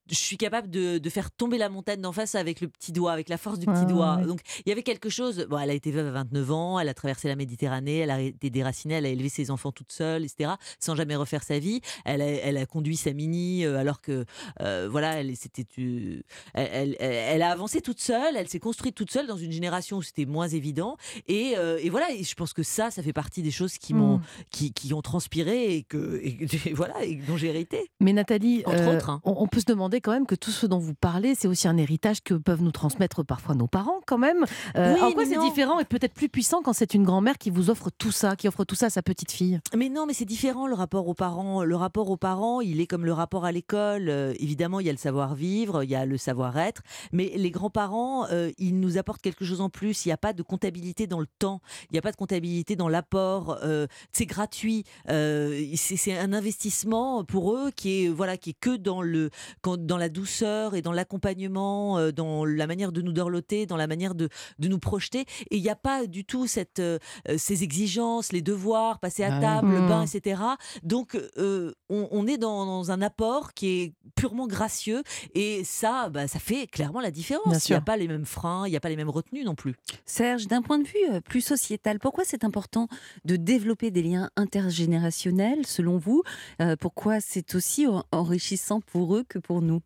je 0.08 0.16
suis 0.16 0.36
capable 0.36 0.68
de, 0.70 0.98
de 0.98 1.08
faire 1.10 1.30
tomber 1.30 1.56
la 1.56 1.68
montagne 1.68 2.00
d'en 2.00 2.10
face 2.10 2.34
avec 2.34 2.60
le 2.60 2.66
petit 2.68 2.90
doigt, 2.90 3.12
avec 3.12 3.28
la 3.28 3.36
force 3.38 3.60
du 3.60 3.66
petit 3.66 3.82
Ah, 3.82 3.84
doigt. 3.84 4.16
ouais. 4.16 4.26
Donc 4.26 4.40
il 4.66 4.68
y 4.68 4.72
avait 4.72 4.82
quelque 4.82 5.08
chose. 5.08 5.46
Bon, 5.48 5.56
elle 5.58 5.70
a 5.70 5.74
été 5.74 5.92
veuve 5.92 6.08
à 6.08 6.10
29 6.10 6.50
ans, 6.50 6.80
elle 6.80 6.88
a 6.88 6.94
traversé 6.94 7.28
la 7.28 7.36
Méditerranée, 7.36 7.98
elle 7.98 8.10
a 8.10 8.20
été 8.20 8.50
déracinée, 8.50 8.94
elle 8.94 9.06
a 9.06 9.08
élevé 9.08 9.28
ses 9.28 9.50
enfants 9.52 9.70
toute 9.70 9.92
seule, 9.92 10.24
etc. 10.24 10.52
Sans 10.80 10.96
jamais 10.96 11.14
refaire 11.14 11.44
sa 11.44 11.58
vie. 11.60 11.80
Elle 12.04 12.22
a, 12.22 12.26
elle 12.26 12.56
a 12.56 12.66
conduit 12.66 12.96
sa 12.96 13.12
mini 13.12 13.64
euh, 13.64 13.78
alors 13.78 14.00
que 14.00 14.24
euh, 14.60 14.88
voilà, 14.90 15.20
elle 15.20 15.36
c'était 15.36 15.64
euh, 15.78 16.20
elle, 16.54 16.96
elle- 16.98 17.14
elle 17.30 17.42
a 17.42 17.50
avancé 17.50 17.80
toute 17.80 18.00
seule, 18.00 18.36
elle 18.36 18.48
s'est 18.48 18.58
construite 18.58 18.94
toute 18.96 19.10
seule 19.12 19.26
dans 19.28 19.36
une 19.36 19.52
génération 19.52 19.98
où 19.98 20.02
c'était 20.02 20.26
moins 20.26 20.48
évident. 20.48 20.96
Et, 21.28 21.52
et 21.52 21.88
voilà, 21.90 22.10
et 22.12 22.24
je 22.24 22.34
pense 22.34 22.52
que 22.52 22.62
ça, 22.62 22.90
ça 22.90 23.02
fait 23.02 23.12
partie 23.12 23.42
des 23.42 23.50
choses 23.52 23.78
qui 23.78 23.94
m'ont 23.94 24.18
Mm. 24.18 24.22
qui, 24.50 24.72
qui 24.72 24.92
ont 24.92 25.02
transpiré 25.02 25.76
et 25.76 25.82
que 25.84 26.20
et, 26.24 26.72
voilà 26.74 27.04
et 27.04 27.14
dont 27.16 27.36
j'ai 27.36 27.48
hérité. 27.48 27.90
Mais 28.00 28.12
Nathalie, 28.12 28.62
Entre 28.66 28.88
autres, 28.96 29.10
hein. 29.10 29.20
on, 29.24 29.34
on 29.38 29.46
peut 29.46 29.60
se 29.60 29.66
demander 29.66 29.79
quand 29.88 30.12
même 30.12 30.26
que 30.26 30.34
tout 30.34 30.50
ce 30.50 30.66
dont 30.66 30.78
vous 30.78 30.94
parlez, 30.94 31.34
c'est 31.34 31.48
aussi 31.48 31.68
un 31.68 31.76
héritage 31.76 32.22
que 32.22 32.34
peuvent 32.34 32.62
nous 32.62 32.72
transmettre 32.72 33.24
parfois 33.24 33.54
nos 33.54 33.66
parents 33.66 34.00
quand 34.06 34.18
même. 34.18 34.44
Euh, 34.76 34.94
Oui, 34.94 35.00
en 35.00 35.12
quoi 35.12 35.24
c'est 35.24 35.38
différent 35.40 35.78
et 35.80 35.84
peut-être 35.84 36.12
plus 36.14 36.28
puissant 36.28 36.60
quand 36.62 36.72
c'est 36.72 36.94
une 36.94 37.04
grand-mère 37.04 37.38
qui 37.38 37.50
vous 37.50 37.70
offre 37.70 37.90
tout 37.90 38.10
ça, 38.12 38.36
qui 38.36 38.48
offre 38.48 38.64
tout 38.64 38.74
ça 38.74 38.86
à 38.86 38.90
sa 38.90 39.02
petite 39.02 39.30
fille? 39.32 39.60
Mais 39.76 39.88
non, 39.88 40.06
mais 40.06 40.12
c'est 40.12 40.24
différent 40.24 40.66
le 40.66 40.74
rapport 40.74 41.08
aux 41.08 41.14
parents. 41.14 41.64
Le 41.64 41.76
rapport 41.76 42.10
aux 42.10 42.16
parents, 42.16 42.60
il 42.60 42.80
est 42.80 42.86
comme 42.86 43.04
le 43.04 43.12
rapport 43.12 43.44
à 43.44 43.52
l'école. 43.52 44.08
Euh, 44.08 44.34
évidemment, 44.38 44.80
il 44.80 44.86
y 44.86 44.88
a 44.88 44.92
le 44.92 44.98
savoir-vivre, 44.98 45.82
il 45.84 45.90
y 45.90 45.94
a 45.94 46.04
le 46.06 46.16
savoir-être. 46.18 46.82
Mais 47.12 47.32
les 47.36 47.50
grands-parents, 47.50 48.26
euh, 48.30 48.50
ils 48.58 48.78
nous 48.78 48.98
apportent 48.98 49.22
quelque 49.22 49.44
chose 49.44 49.60
en 49.60 49.70
plus. 49.70 50.04
Il 50.04 50.08
n'y 50.08 50.12
a 50.12 50.16
pas 50.18 50.32
de 50.32 50.42
comptabilité 50.42 51.06
dans 51.06 51.20
le 51.20 51.26
temps. 51.38 51.60
Il 51.90 51.94
n'y 51.94 51.98
a 51.98 52.02
pas 52.02 52.12
de 52.12 52.16
comptabilité 52.16 52.76
dans 52.76 52.88
l'apport. 52.88 53.58
Euh, 53.62 53.86
c'est 54.12 54.26
gratuit. 54.26 54.84
Euh, 55.08 55.64
c'est 55.76 55.96
c'est 55.96 56.18
un 56.18 56.32
investissement 56.32 57.24
pour 57.24 57.54
eux 57.54 57.70
qui 57.74 58.04
est 58.04 58.08
voilà 58.08 58.36
qui 58.36 58.50
est 58.50 58.56
que 58.60 58.76
dans 58.76 59.02
le 59.02 59.30
quand- 59.62 59.69
dans 59.76 59.96
la 59.96 60.08
douceur 60.08 60.74
et 60.74 60.82
dans 60.82 60.92
l'accompagnement, 60.92 61.98
euh, 61.98 62.12
dans 62.12 62.44
la 62.44 62.66
manière 62.66 62.92
de 62.92 63.02
nous 63.02 63.12
dorloter, 63.12 63.66
dans 63.66 63.76
la 63.76 63.86
manière 63.86 64.14
de 64.14 64.28
de 64.58 64.68
nous 64.68 64.78
projeter. 64.78 65.20
Et 65.50 65.56
il 65.56 65.62
n'y 65.62 65.68
a 65.70 65.76
pas 65.76 66.06
du 66.06 66.24
tout 66.24 66.46
cette 66.46 66.78
euh, 66.80 66.98
euh, 67.28 67.36
ces 67.38 67.62
exigences, 67.62 68.32
les 68.32 68.42
devoirs, 68.42 68.98
passer 69.00 69.22
à 69.24 69.36
Ah 69.36 69.40
table, 69.40 69.72
le 69.72 69.80
bain, 69.88 70.00
Mmh. 70.04 70.16
etc. 70.16 70.42
Donc, 70.82 71.16
on, 71.38 71.72
on 72.10 72.26
est 72.26 72.38
dans, 72.38 72.64
dans 72.66 72.90
un 72.90 73.02
apport 73.02 73.54
qui 73.54 73.66
est 73.68 73.92
purement 74.14 74.46
gracieux 74.46 75.02
et 75.34 75.62
ça, 75.64 76.08
bah, 76.10 76.26
ça 76.28 76.38
fait 76.38 76.66
clairement 76.66 77.00
la 77.00 77.10
différence. 77.10 77.68
Il 77.68 77.72
n'y 77.72 77.76
a 77.76 77.80
pas 77.80 77.96
les 77.96 78.08
mêmes 78.08 78.24
freins, 78.24 78.66
il 78.66 78.70
n'y 78.70 78.76
a 78.76 78.80
pas 78.80 78.88
les 78.88 78.96
mêmes 78.96 79.10
retenues 79.10 79.44
non 79.44 79.54
plus. 79.54 79.74
Serge, 80.06 80.46
d'un 80.46 80.62
point 80.62 80.78
de 80.78 80.84
vue 80.86 81.20
plus 81.24 81.40
sociétal, 81.40 81.98
pourquoi 81.98 82.24
c'est 82.24 82.44
important 82.44 82.88
de 83.24 83.36
développer 83.36 83.90
des 83.90 84.02
liens 84.02 84.30
intergénérationnels, 84.36 85.66
selon 85.66 85.98
vous? 85.98 86.22
Euh, 86.60 86.76
Pourquoi 86.76 87.20
c'est 87.20 87.54
aussi 87.54 87.86
en- 87.86 88.04
enrichissant 88.12 88.80
pour 88.80 89.16
eux 89.16 89.24
que 89.28 89.38
pour 89.38 89.59
nous 89.66 89.80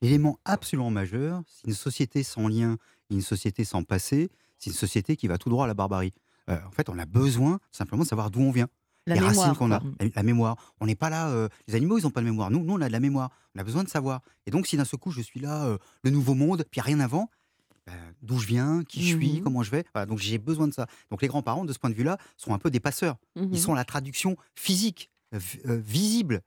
L'élément 0.00 0.38
absolument 0.44 0.90
majeur, 0.90 1.42
c'est 1.46 1.66
une 1.66 1.74
société 1.74 2.22
sans 2.22 2.46
lien, 2.46 2.76
une 3.10 3.20
société 3.20 3.64
sans 3.64 3.82
passé, 3.82 4.30
c'est 4.58 4.70
une 4.70 4.76
société 4.76 5.16
qui 5.16 5.26
va 5.26 5.38
tout 5.38 5.48
droit 5.50 5.64
à 5.64 5.66
la 5.66 5.74
barbarie. 5.74 6.12
Euh, 6.48 6.58
en 6.66 6.70
fait, 6.70 6.88
on 6.88 6.98
a 6.98 7.06
besoin 7.06 7.58
simplement 7.72 8.04
de 8.04 8.08
savoir 8.08 8.30
d'où 8.30 8.40
on 8.40 8.52
vient, 8.52 8.68
La 9.06 9.14
les 9.16 9.20
mémoire, 9.20 9.36
racines 9.46 9.56
qu'on 9.58 9.72
a, 9.72 9.82
la, 10.00 10.06
la 10.14 10.22
mémoire. 10.22 10.74
On 10.80 10.86
n'est 10.86 10.94
pas 10.94 11.10
là. 11.10 11.28
euh, 11.30 11.48
les 11.66 11.74
animaux, 11.74 11.98
ils 11.98 12.02
n'ont 12.04 12.10
pas 12.10 12.20
de 12.20 12.26
mémoire. 12.26 12.50
Nous, 12.50 12.62
nous, 12.62 12.74
on 12.74 12.80
a 12.80 12.86
de 12.86 12.92
la 12.92 13.00
mémoire. 13.00 13.30
On 13.56 13.60
a 13.60 13.64
besoin 13.64 13.82
de 13.82 13.88
savoir. 13.88 14.22
Et 14.46 14.50
donc, 14.52 14.66
si 14.68 14.76
d'un 14.76 14.84
seul 14.84 15.00
coup, 15.00 15.10
je 15.10 15.20
suis 15.20 15.40
là, 15.40 15.64
euh, 15.66 15.78
le 16.04 16.10
nouveau 16.10 16.34
monde, 16.34 16.64
puis 16.70 16.80
rien 16.80 17.00
avant, 17.00 17.28
ben, 17.86 17.94
d'où 18.22 18.38
je 18.38 18.46
viens, 18.46 18.84
qui 18.84 19.02
je 19.02 19.16
suis, 19.16 19.32
Mhm. 19.38 19.40
comment 19.42 19.62
je 19.64 19.70
vais. 19.72 19.84
Voilà, 19.94 20.06
donc, 20.06 20.18
j'ai 20.20 20.38
besoin 20.38 20.68
de 20.68 20.72
ça. 20.74 20.86
Donc, 21.10 21.22
les 21.22 21.28
grands-parents, 21.28 21.64
de 21.64 21.72
ce 21.72 21.78
point 21.78 21.90
de 21.90 21.94
vue-là, 21.96 22.18
sont 22.36 22.54
un 22.54 22.58
peu 22.58 22.70
des 22.70 22.80
passeurs. 22.80 23.16
Mhm. 23.34 23.48
Ils 23.52 23.58
sont 23.60 23.74
la 23.74 23.84
traduction 23.84 24.36
physique, 24.54 25.10
vi- 25.32 25.60
visible, 25.64 26.40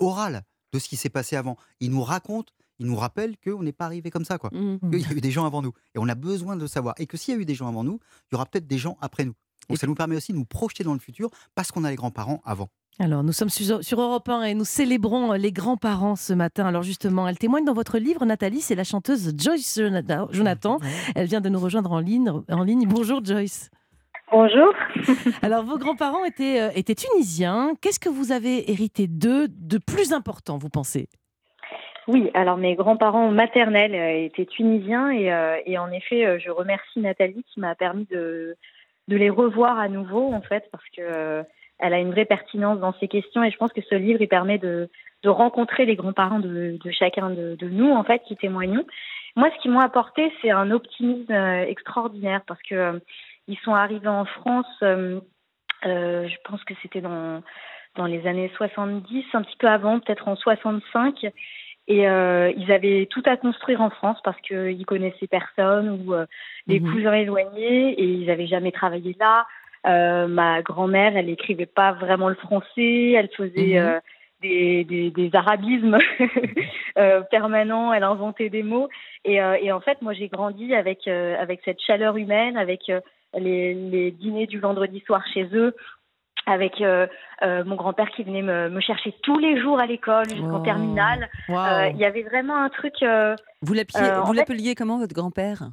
orale 0.00 0.42
de 0.76 0.80
ce 0.80 0.88
qui 0.88 0.96
s'est 0.96 1.08
passé 1.08 1.36
avant. 1.36 1.56
Ils 1.80 1.90
nous 1.90 2.02
racontent, 2.02 2.52
ils 2.78 2.86
nous 2.86 2.96
rappellent 2.96 3.36
qu'on 3.38 3.62
n'est 3.62 3.72
pas 3.72 3.86
arrivé 3.86 4.10
comme 4.10 4.24
ça, 4.24 4.38
quoi. 4.38 4.50
Mhm. 4.52 4.78
Qu'il 4.90 5.00
y 5.00 5.04
a 5.06 5.12
eu 5.12 5.20
des 5.20 5.30
gens 5.30 5.46
avant 5.46 5.62
nous. 5.62 5.72
Et 5.94 5.98
on 5.98 6.08
a 6.08 6.14
besoin 6.14 6.56
de 6.56 6.60
le 6.60 6.68
savoir. 6.68 6.94
Et 6.98 7.06
que 7.06 7.16
s'il 7.16 7.34
y 7.34 7.36
a 7.36 7.40
eu 7.40 7.44
des 7.44 7.54
gens 7.54 7.68
avant 7.68 7.84
nous, 7.84 7.98
il 8.30 8.34
y 8.34 8.36
aura 8.36 8.46
peut-être 8.46 8.66
des 8.66 8.78
gens 8.78 8.96
après 9.00 9.24
nous. 9.24 9.34
Donc 9.68 9.78
ça 9.78 9.86
nous 9.86 9.94
permet 9.94 10.16
aussi 10.16 10.32
de 10.32 10.36
nous 10.36 10.44
projeter 10.44 10.84
dans 10.84 10.92
le 10.92 11.00
futur 11.00 11.30
parce 11.54 11.72
qu'on 11.72 11.82
a 11.84 11.90
les 11.90 11.96
grands-parents 11.96 12.40
avant. 12.44 12.68
Alors, 12.98 13.22
nous 13.22 13.32
sommes 13.32 13.50
sur, 13.50 14.00
Europe 14.00 14.28
1 14.28 14.44
et 14.44 14.54
nous 14.54 14.64
célébrons 14.64 15.32
les 15.32 15.52
grands-parents 15.52 16.16
ce 16.16 16.32
matin. 16.32 16.64
Alors, 16.64 16.82
justement, 16.82 17.28
elle 17.28 17.36
témoigne 17.36 17.64
dans 17.64 17.74
votre 17.74 17.98
livre, 17.98 18.24
Nathalie, 18.24 18.62
c'est 18.62 18.74
la 18.74 18.84
chanteuse 18.84 19.34
Joyce 19.36 19.78
Jonathan. 19.78 20.28
Jonathan. 20.30 20.78
Elle 21.14 21.26
vient 21.26 21.42
de 21.42 21.50
nous 21.50 21.60
rejoindre 21.60 21.92
en 21.92 22.00
ligne. 22.00 22.32
En 22.48 22.62
ligne. 22.62 22.86
Bonjour, 22.88 23.22
Joyce. 23.22 23.70
Bonjour. 24.32 24.74
Alors, 25.42 25.62
vos 25.62 25.78
grands-parents 25.78 26.24
étaient, 26.24 26.60
euh, 26.60 26.70
étaient 26.74 26.96
tunisiens. 26.96 27.74
Qu'est-ce 27.80 28.00
que 28.00 28.08
vous 28.08 28.32
avez 28.32 28.70
hérité 28.70 29.06
d'eux 29.06 29.46
de 29.48 29.78
plus 29.78 30.12
important, 30.12 30.58
vous 30.58 30.68
pensez? 30.68 31.08
Oui, 32.08 32.30
alors 32.34 32.56
mes 32.56 32.76
grands-parents 32.76 33.30
maternels 33.30 33.94
euh, 33.94 34.24
étaient 34.24 34.46
tunisiens 34.46 35.10
et, 35.10 35.32
euh, 35.32 35.56
et 35.64 35.76
en 35.76 35.90
effet, 35.90 36.38
je 36.38 36.50
remercie 36.50 37.00
Nathalie 37.00 37.44
qui 37.52 37.58
m'a 37.58 37.74
permis 37.74 38.06
de, 38.10 38.56
de 39.08 39.16
les 39.16 39.30
revoir 39.30 39.78
à 39.78 39.88
nouveau, 39.88 40.32
en 40.32 40.40
fait, 40.40 40.64
parce 40.70 40.84
que 40.96 41.44
elle 41.78 41.92
a 41.92 41.98
une 41.98 42.10
vraie 42.10 42.24
pertinence 42.24 42.78
dans 42.78 42.94
ces 43.00 43.08
questions 43.08 43.44
et 43.44 43.50
je 43.50 43.56
pense 43.58 43.72
que 43.72 43.82
ce 43.82 43.94
livre, 43.94 44.22
il 44.22 44.28
permet 44.28 44.58
de, 44.58 44.88
de 45.22 45.28
rencontrer 45.28 45.84
les 45.84 45.94
grands-parents 45.94 46.38
de, 46.38 46.78
de 46.82 46.90
chacun 46.90 47.30
de, 47.30 47.54
de 47.56 47.68
nous, 47.68 47.90
en 47.90 48.02
fait, 48.02 48.22
qui 48.26 48.36
témoignons. 48.36 48.86
Moi, 49.34 49.50
ce 49.54 49.60
qu'ils 49.60 49.72
m'ont 49.72 49.80
apporté, 49.80 50.32
c'est 50.40 50.50
un 50.50 50.70
optimisme 50.70 51.32
extraordinaire 51.32 52.40
parce 52.46 52.62
que 52.62 53.00
ils 53.48 53.58
sont 53.58 53.74
arrivés 53.74 54.08
en 54.08 54.24
France, 54.24 54.66
euh, 54.82 55.20
euh, 55.84 56.28
je 56.28 56.36
pense 56.44 56.62
que 56.64 56.74
c'était 56.82 57.00
dans, 57.00 57.42
dans 57.94 58.06
les 58.06 58.26
années 58.26 58.50
70, 58.56 59.24
un 59.34 59.42
petit 59.42 59.56
peu 59.56 59.68
avant, 59.68 60.00
peut-être 60.00 60.28
en 60.28 60.36
65. 60.36 61.26
Et 61.88 62.08
euh, 62.08 62.52
ils 62.56 62.72
avaient 62.72 63.06
tout 63.08 63.22
à 63.26 63.36
construire 63.36 63.80
en 63.80 63.90
France 63.90 64.18
parce 64.24 64.40
qu'ils 64.40 64.84
connaissaient 64.86 65.28
personne 65.28 65.90
ou 65.90 66.14
des 66.66 66.80
Mhm. 66.80 66.92
cousins 66.92 67.12
éloignés 67.12 67.90
et 67.92 68.04
ils 68.04 68.26
n'avaient 68.26 68.48
jamais 68.48 68.72
travaillé 68.72 69.16
là. 69.20 69.46
Ma 70.26 70.62
grand-mère, 70.62 71.16
elle 71.16 71.26
n'écrivait 71.26 71.64
pas 71.66 71.92
vraiment 71.92 72.28
le 72.28 72.34
français, 72.34 73.12
elle 73.12 73.28
faisait 73.28 73.80
Mhm. 73.80 74.00
des, 74.42 74.84
des, 74.84 75.10
des 75.10 75.30
arabismes 75.34 75.98
euh, 76.98 77.20
permanents, 77.30 77.92
elle 77.92 78.02
inventait 78.02 78.48
des 78.50 78.62
mots. 78.62 78.88
Et, 79.24 79.40
euh, 79.40 79.56
et 79.60 79.72
en 79.72 79.80
fait, 79.80 80.02
moi, 80.02 80.12
j'ai 80.12 80.28
grandi 80.28 80.74
avec, 80.74 81.06
euh, 81.08 81.36
avec 81.40 81.60
cette 81.64 81.80
chaleur 81.80 82.16
humaine, 82.16 82.56
avec 82.56 82.90
les, 83.34 83.74
les 83.74 84.10
dîners 84.10 84.46
du 84.46 84.58
vendredi 84.60 85.00
soir 85.06 85.22
chez 85.32 85.48
eux, 85.52 85.74
avec 86.46 86.80
euh, 86.80 87.06
euh, 87.42 87.64
mon 87.64 87.74
grand-père 87.74 88.08
qui 88.10 88.22
venait 88.22 88.42
me, 88.42 88.68
me 88.68 88.80
chercher 88.80 89.12
tous 89.22 89.38
les 89.38 89.60
jours 89.60 89.80
à 89.80 89.86
l'école 89.86 90.28
jusqu'en 90.30 90.60
Oh. 90.60 90.64
terminale. 90.64 91.28
Euh, 91.50 91.88
Il 91.90 91.96
y 91.98 92.04
avait 92.04 92.22
vraiment 92.22 92.56
un 92.56 92.68
truc. 92.68 92.94
Vous 93.62 93.74
l'appeliez- 93.74 94.74
comment, 94.76 94.98
votre 94.98 95.14
grand-père? 95.14 95.70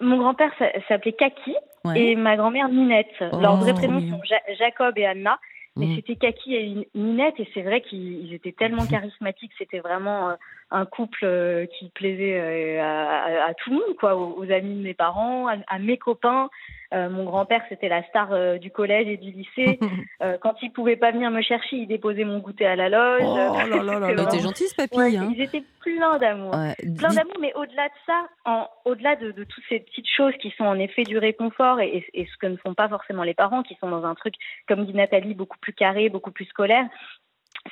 Mon 0.00 0.18
grand-père 0.18 0.50
s'a- 0.58 0.72
s'appelait 0.88 1.12
Kaki 1.12 1.54
Ouais. 1.84 2.00
et 2.00 2.16
ma 2.16 2.36
grand-mère 2.36 2.68
Ninette. 2.68 3.06
Leurs 3.20 3.54
Oh, 3.54 3.56
vrais 3.58 3.72
trop 3.72 3.78
prénoms 3.86 4.00
sont 4.10 4.20
Ja- 4.24 4.54
Jacob 4.58 4.98
et 4.98 5.06
Anna. 5.06 5.38
Mais 5.76 5.86
Mm. 5.86 5.94
c'était 5.96 6.16
Kaki 6.16 6.54
et 6.54 6.88
Ninette 6.94 7.38
et 7.38 7.48
c'est 7.52 7.62
vrai 7.62 7.80
qu'ils 7.80 8.26
ils 8.26 8.34
étaient 8.34 8.52
tellement 8.52 8.86
charismatiques. 9.04 9.52
C'était 9.58 9.80
vraiment 9.80 10.30
un 10.70 10.86
couple 10.86 11.20
euh, 11.24 11.66
qui 11.66 11.90
plaisait 11.90 12.40
euh, 12.40 12.82
à, 12.82 13.22
à- 13.24 13.48
à 13.50 13.54
tout 13.54 13.70
le 13.70 13.76
monde, 13.76 13.96
quoi, 13.98 14.16
aux, 14.16 14.34
aux 14.38 14.50
amis 14.50 14.74
de 14.76 14.82
mes 14.82 14.94
parents, 14.94 15.46
à, 15.48 15.54
à 15.68 15.78
mes 15.78 15.98
copains. 15.98 16.48
Euh, 16.92 17.08
mon 17.10 17.24
grand-père, 17.24 17.62
c'était 17.68 17.88
la 17.88 18.02
star 18.04 18.32
euh, 18.32 18.56
du 18.58 18.70
collège 18.70 19.08
et 19.08 19.16
du 19.16 19.30
lycée. 19.30 19.78
Euh, 20.22 20.38
quand 20.40 20.54
il 20.62 20.70
pouvait 20.72 20.96
pas 20.96 21.10
venir 21.10 21.30
me 21.30 21.42
chercher, 21.42 21.76
il 21.76 21.86
déposait 21.86 22.24
mon 22.24 22.38
goûter 22.38 22.64
à 22.64 22.76
la 22.76 22.88
loge. 22.88 23.20
Oh 23.24 23.36
là 23.36 23.66
là 23.66 23.82
là 23.82 23.98
vraiment- 24.14 24.30
gentil, 24.38 24.64
ce 24.68 24.74
papy. 24.76 24.96
Ouais, 24.96 25.16
hein. 25.16 25.28
Ils 25.34 25.42
étaient 25.42 25.64
pleins 25.80 26.16
d'amour 26.18 26.54
Ouais. 26.54 26.74
plein 26.96 27.12
d'amour, 27.12 27.34
mais 27.40 27.52
au-delà 27.54 27.88
de 27.88 27.94
ça, 28.06 28.26
en, 28.46 28.66
au-delà 28.86 29.16
de, 29.16 29.32
de 29.32 29.44
toutes 29.44 29.64
ces 29.68 29.80
petites 29.80 30.08
choses 30.08 30.32
qui 30.40 30.50
sont 30.56 30.64
en 30.64 30.78
effet 30.78 31.02
du 31.02 31.18
réconfort 31.18 31.80
et, 31.80 31.88
et- 32.14 32.20
et 32.22 32.26
ce 32.26 32.36
que 32.38 32.46
ne 32.46 32.56
font 32.56 32.72
pas 32.74 32.88
forcément 32.88 33.22
les 33.24 33.34
parents, 33.34 33.62
qui 33.64 33.74
sont 33.80 33.90
dans 33.90 34.04
un 34.06 34.14
truc, 34.14 34.34
comme 34.66 34.86
dit 34.86 34.94
Nathalie, 34.94 35.34
beaucoup 35.34 35.58
plus 35.58 35.74
carré, 35.74 36.08
beaucoup 36.08 36.30
plus 36.30 36.46
scolaire, 36.46 36.86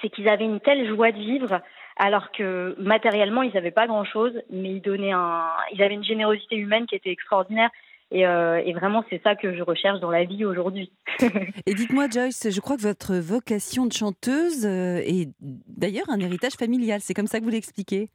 c'est 0.02 0.08
qu'ils 0.10 0.28
avaient 0.28 0.44
une 0.44 0.60
telle 0.60 0.86
joie 0.88 1.12
de 1.12 1.18
vivre, 1.18 1.60
alors 2.02 2.32
que 2.32 2.74
matériellement, 2.80 3.42
ils 3.42 3.54
n'avaient 3.54 3.70
pas 3.70 3.86
grand-chose, 3.86 4.32
mais 4.50 4.70
ils 4.72 4.82
donnaient 4.82 5.12
un, 5.12 5.44
ils 5.72 5.80
avaient 5.80 5.94
une 5.94 6.02
générosité 6.02 6.56
humaine 6.56 6.84
qui 6.86 6.96
était 6.96 7.12
extraordinaire. 7.12 7.70
Et, 8.10 8.26
euh, 8.26 8.60
et 8.64 8.72
vraiment, 8.72 9.04
c'est 9.08 9.22
ça 9.22 9.36
que 9.36 9.56
je 9.56 9.62
recherche 9.62 10.00
dans 10.00 10.10
la 10.10 10.24
vie 10.24 10.44
aujourd'hui. 10.44 10.90
Et 11.66 11.74
dites-moi, 11.74 12.08
Joyce, 12.10 12.50
je 12.50 12.60
crois 12.60 12.76
que 12.76 12.82
votre 12.82 13.14
vocation 13.14 13.86
de 13.86 13.92
chanteuse 13.92 14.66
euh, 14.66 14.98
est 14.98 15.30
d'ailleurs 15.40 16.10
un 16.10 16.18
héritage 16.18 16.54
familial. 16.54 17.00
C'est 17.00 17.14
comme 17.14 17.28
ça 17.28 17.38
que 17.38 17.44
vous 17.44 17.50
l'expliquez? 17.50 18.10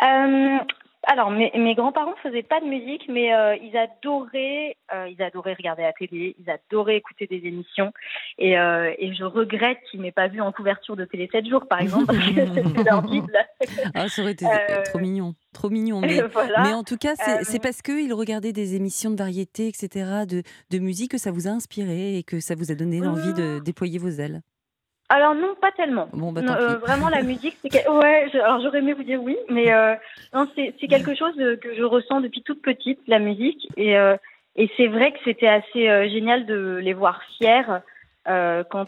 Euh, 0.00 0.58
alors, 1.04 1.30
mes, 1.30 1.50
mes 1.56 1.74
grands-parents 1.74 2.14
faisaient 2.22 2.44
pas 2.44 2.60
de 2.60 2.66
musique, 2.66 3.08
mais 3.08 3.34
euh, 3.34 3.56
ils 3.56 3.76
adoraient, 3.76 4.76
euh, 4.94 5.08
ils 5.08 5.20
adoraient 5.20 5.54
regarder 5.54 5.82
la 5.82 5.92
télé, 5.92 6.36
ils 6.38 6.50
adoraient 6.50 6.96
écouter 6.96 7.26
des 7.26 7.46
émissions, 7.46 7.92
et, 8.38 8.56
euh, 8.56 8.92
et 8.98 9.12
je 9.14 9.24
regrette 9.24 9.78
qu'ils 9.90 10.00
m'aient 10.00 10.12
pas 10.12 10.28
vu 10.28 10.40
en 10.40 10.52
couverture 10.52 10.94
de 10.94 11.04
Télé 11.04 11.28
7 11.32 11.46
jours, 11.46 11.66
par 11.66 11.80
exemple, 11.80 12.06
parce 12.06 12.18
que 12.18 12.24
c'était 12.54 12.84
leur. 12.84 13.04
Ah, 13.94 14.08
ça 14.08 14.22
aurait 14.22 14.32
été 14.32 14.46
trop 14.84 15.00
mignon. 15.00 15.34
Trop 15.52 15.70
mignon. 15.70 16.00
Mais, 16.00 16.20
voilà. 16.32 16.62
mais 16.62 16.72
en 16.72 16.84
tout 16.84 16.96
cas, 16.96 17.14
c'est 17.16 17.44
c'est 17.44 17.60
parce 17.60 17.82
qu'ils 17.82 18.14
regardaient 18.14 18.52
des 18.52 18.76
émissions 18.76 19.10
de 19.10 19.16
variété, 19.16 19.68
etc., 19.68 20.24
de, 20.28 20.42
de 20.70 20.78
musique, 20.78 21.10
que 21.12 21.18
ça 21.18 21.32
vous 21.32 21.48
a 21.48 21.50
inspiré 21.50 22.16
et 22.16 22.22
que 22.22 22.38
ça 22.38 22.54
vous 22.54 22.70
a 22.70 22.74
donné 22.74 23.00
l'envie 23.00 23.34
de 23.34 23.58
déployer 23.58 23.98
vos 23.98 24.08
ailes. 24.08 24.42
Alors 25.14 25.34
non, 25.34 25.54
pas 25.60 25.72
tellement. 25.72 26.08
Bon, 26.12 26.32
bah 26.32 26.40
Non, 26.42 26.54
euh, 26.54 26.76
vraiment, 26.78 27.08
la 27.08 27.22
musique, 27.32 27.56
c'est 27.62 27.68
que- 27.68 27.90
ouais. 27.90 28.28
je- 28.32 28.38
Alors 28.38 28.60
j'aurais 28.62 28.78
aimé 28.78 28.92
vous 28.94 29.02
dire 29.04 29.22
oui, 29.22 29.36
mais 29.48 29.72
euh, 29.72 29.94
non, 30.32 30.48
c'est 30.54 30.74
c'est 30.80 30.88
quelque 30.88 31.14
chose 31.14 31.34
euh, 31.38 31.56
que 31.56 31.74
je 31.74 31.82
ressens 31.82 32.20
depuis 32.20 32.42
toute 32.42 32.62
petite, 32.62 33.00
la 33.06 33.18
musique, 33.18 33.68
et 33.76 33.96
euh, 33.98 34.16
et 34.56 34.70
c'est 34.76 34.86
vrai 34.86 35.12
que 35.12 35.18
c'était 35.24 35.48
assez 35.48 36.08
génial 36.10 36.46
de 36.46 36.78
les 36.82 36.92
voir 36.94 37.22
fiers 37.36 37.62
quand 38.70 38.86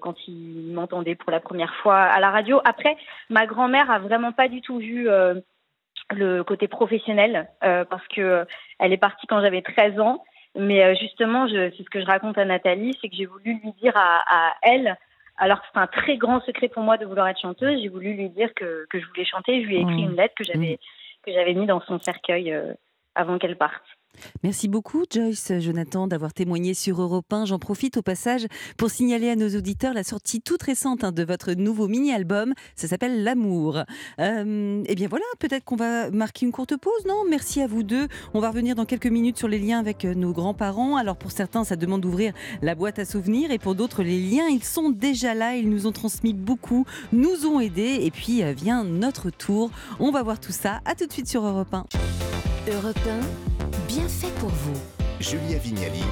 quand 0.00 0.14
ils 0.28 0.72
m'entendaient 0.74 1.14
pour 1.14 1.30
la 1.30 1.40
première 1.40 1.74
fois 1.76 1.98
à 2.00 2.20
la 2.20 2.30
radio. 2.30 2.60
Après, 2.64 2.96
ma 3.30 3.46
grand-mère 3.46 3.90
a 3.90 3.98
vraiment 3.98 4.32
pas 4.32 4.48
du 4.48 4.60
tout 4.60 4.78
vu 4.78 5.08
le 6.10 6.42
côté 6.42 6.68
professionnel 6.68 7.48
parce 7.60 8.06
que 8.08 8.44
elle 8.78 8.92
est 8.92 8.96
partie 8.98 9.26
quand 9.26 9.40
j'avais 9.40 9.62
13 9.62 9.98
ans. 10.00 10.22
Mais 10.56 10.96
justement, 10.96 11.46
je- 11.46 11.70
c'est 11.76 11.84
ce 11.84 11.90
que 11.90 12.00
je 12.00 12.06
raconte 12.06 12.36
à 12.38 12.44
Nathalie, 12.44 12.96
c'est 13.00 13.08
que 13.08 13.14
j'ai 13.16 13.26
voulu 13.26 13.60
lui 13.62 13.72
dire 13.80 13.96
à, 13.96 14.24
à 14.26 14.54
elle 14.62 14.96
alors 15.38 15.60
que 15.60 15.66
c'est 15.72 15.80
un 15.80 15.86
très 15.86 16.16
grand 16.16 16.40
secret 16.42 16.68
pour 16.68 16.82
moi 16.82 16.98
de 16.98 17.06
vouloir 17.06 17.28
être 17.28 17.40
chanteuse, 17.40 17.80
j'ai 17.80 17.88
voulu 17.88 18.14
lui 18.14 18.28
dire 18.30 18.52
que, 18.54 18.86
que 18.90 19.00
je 19.00 19.06
voulais 19.06 19.24
chanter. 19.24 19.62
Je 19.62 19.66
lui 19.68 19.76
ai 19.76 19.80
écrit 19.80 20.04
Mmh. 20.06 20.10
une 20.10 20.16
lettre 20.16 20.34
que 20.36 20.44
j'avais 20.44 20.78
que 21.24 21.32
j'avais 21.32 21.54
mis 21.54 21.66
dans 21.66 21.80
son 21.82 21.98
cercueil 21.98 22.52
euh, 22.52 22.74
avant 23.14 23.38
qu'elle 23.38 23.56
parte. 23.56 23.82
Merci 24.42 24.68
beaucoup, 24.68 25.04
Joyce, 25.10 25.52
Jonathan, 25.58 26.06
d'avoir 26.06 26.32
témoigné 26.32 26.74
sur 26.74 27.00
Europe 27.00 27.32
1. 27.32 27.46
J'en 27.46 27.58
profite 27.58 27.96
au 27.96 28.02
passage 28.02 28.46
pour 28.76 28.90
signaler 28.90 29.30
à 29.30 29.36
nos 29.36 29.48
auditeurs 29.48 29.94
la 29.94 30.04
sortie 30.04 30.40
toute 30.40 30.62
récente 30.62 31.04
hein, 31.04 31.12
de 31.12 31.22
votre 31.24 31.52
nouveau 31.52 31.88
mini-album. 31.88 32.54
Ça 32.76 32.88
s'appelle 32.88 33.24
L'amour. 33.24 33.82
Euh, 34.20 34.82
eh 34.86 34.94
bien 34.94 35.08
voilà, 35.08 35.24
peut-être 35.38 35.64
qu'on 35.64 35.76
va 35.76 36.10
marquer 36.10 36.46
une 36.46 36.52
courte 36.52 36.76
pause, 36.76 37.04
non? 37.06 37.24
Merci 37.28 37.60
à 37.60 37.66
vous 37.66 37.82
deux. 37.82 38.08
On 38.34 38.40
va 38.40 38.50
revenir 38.50 38.74
dans 38.74 38.84
quelques 38.84 39.06
minutes 39.06 39.38
sur 39.38 39.48
les 39.48 39.58
liens 39.58 39.78
avec 39.78 40.04
euh, 40.04 40.14
nos 40.14 40.32
grands-parents. 40.32 40.96
Alors 40.96 41.16
pour 41.16 41.32
certains, 41.32 41.64
ça 41.64 41.76
demande 41.76 42.00
d'ouvrir 42.00 42.32
la 42.62 42.74
boîte 42.74 42.98
à 42.98 43.04
souvenirs 43.04 43.50
et 43.50 43.58
pour 43.58 43.74
d'autres, 43.74 44.02
les 44.02 44.20
liens, 44.20 44.48
ils 44.48 44.64
sont 44.64 44.90
déjà 44.90 45.34
là. 45.34 45.56
Ils 45.56 45.68
nous 45.68 45.86
ont 45.86 45.92
transmis 45.92 46.34
beaucoup, 46.34 46.84
nous 47.12 47.46
ont 47.46 47.60
aidés. 47.60 47.98
Et 48.02 48.10
puis 48.10 48.42
euh, 48.42 48.52
vient 48.52 48.84
notre 48.84 49.30
tour. 49.30 49.70
On 50.00 50.10
va 50.10 50.22
voir 50.22 50.40
tout 50.40 50.52
ça. 50.52 50.80
À 50.84 50.94
tout 50.94 51.06
de 51.06 51.12
suite 51.12 51.28
sur 51.28 51.44
Europe 51.44 51.72
1. 51.72 52.27
Europe 52.70 52.98
1, 53.08 53.20
bien 53.86 54.06
fait 54.08 54.30
pour 54.40 54.50
vous. 54.50 54.78
Julia 55.20 55.56
Vignali 55.58 56.02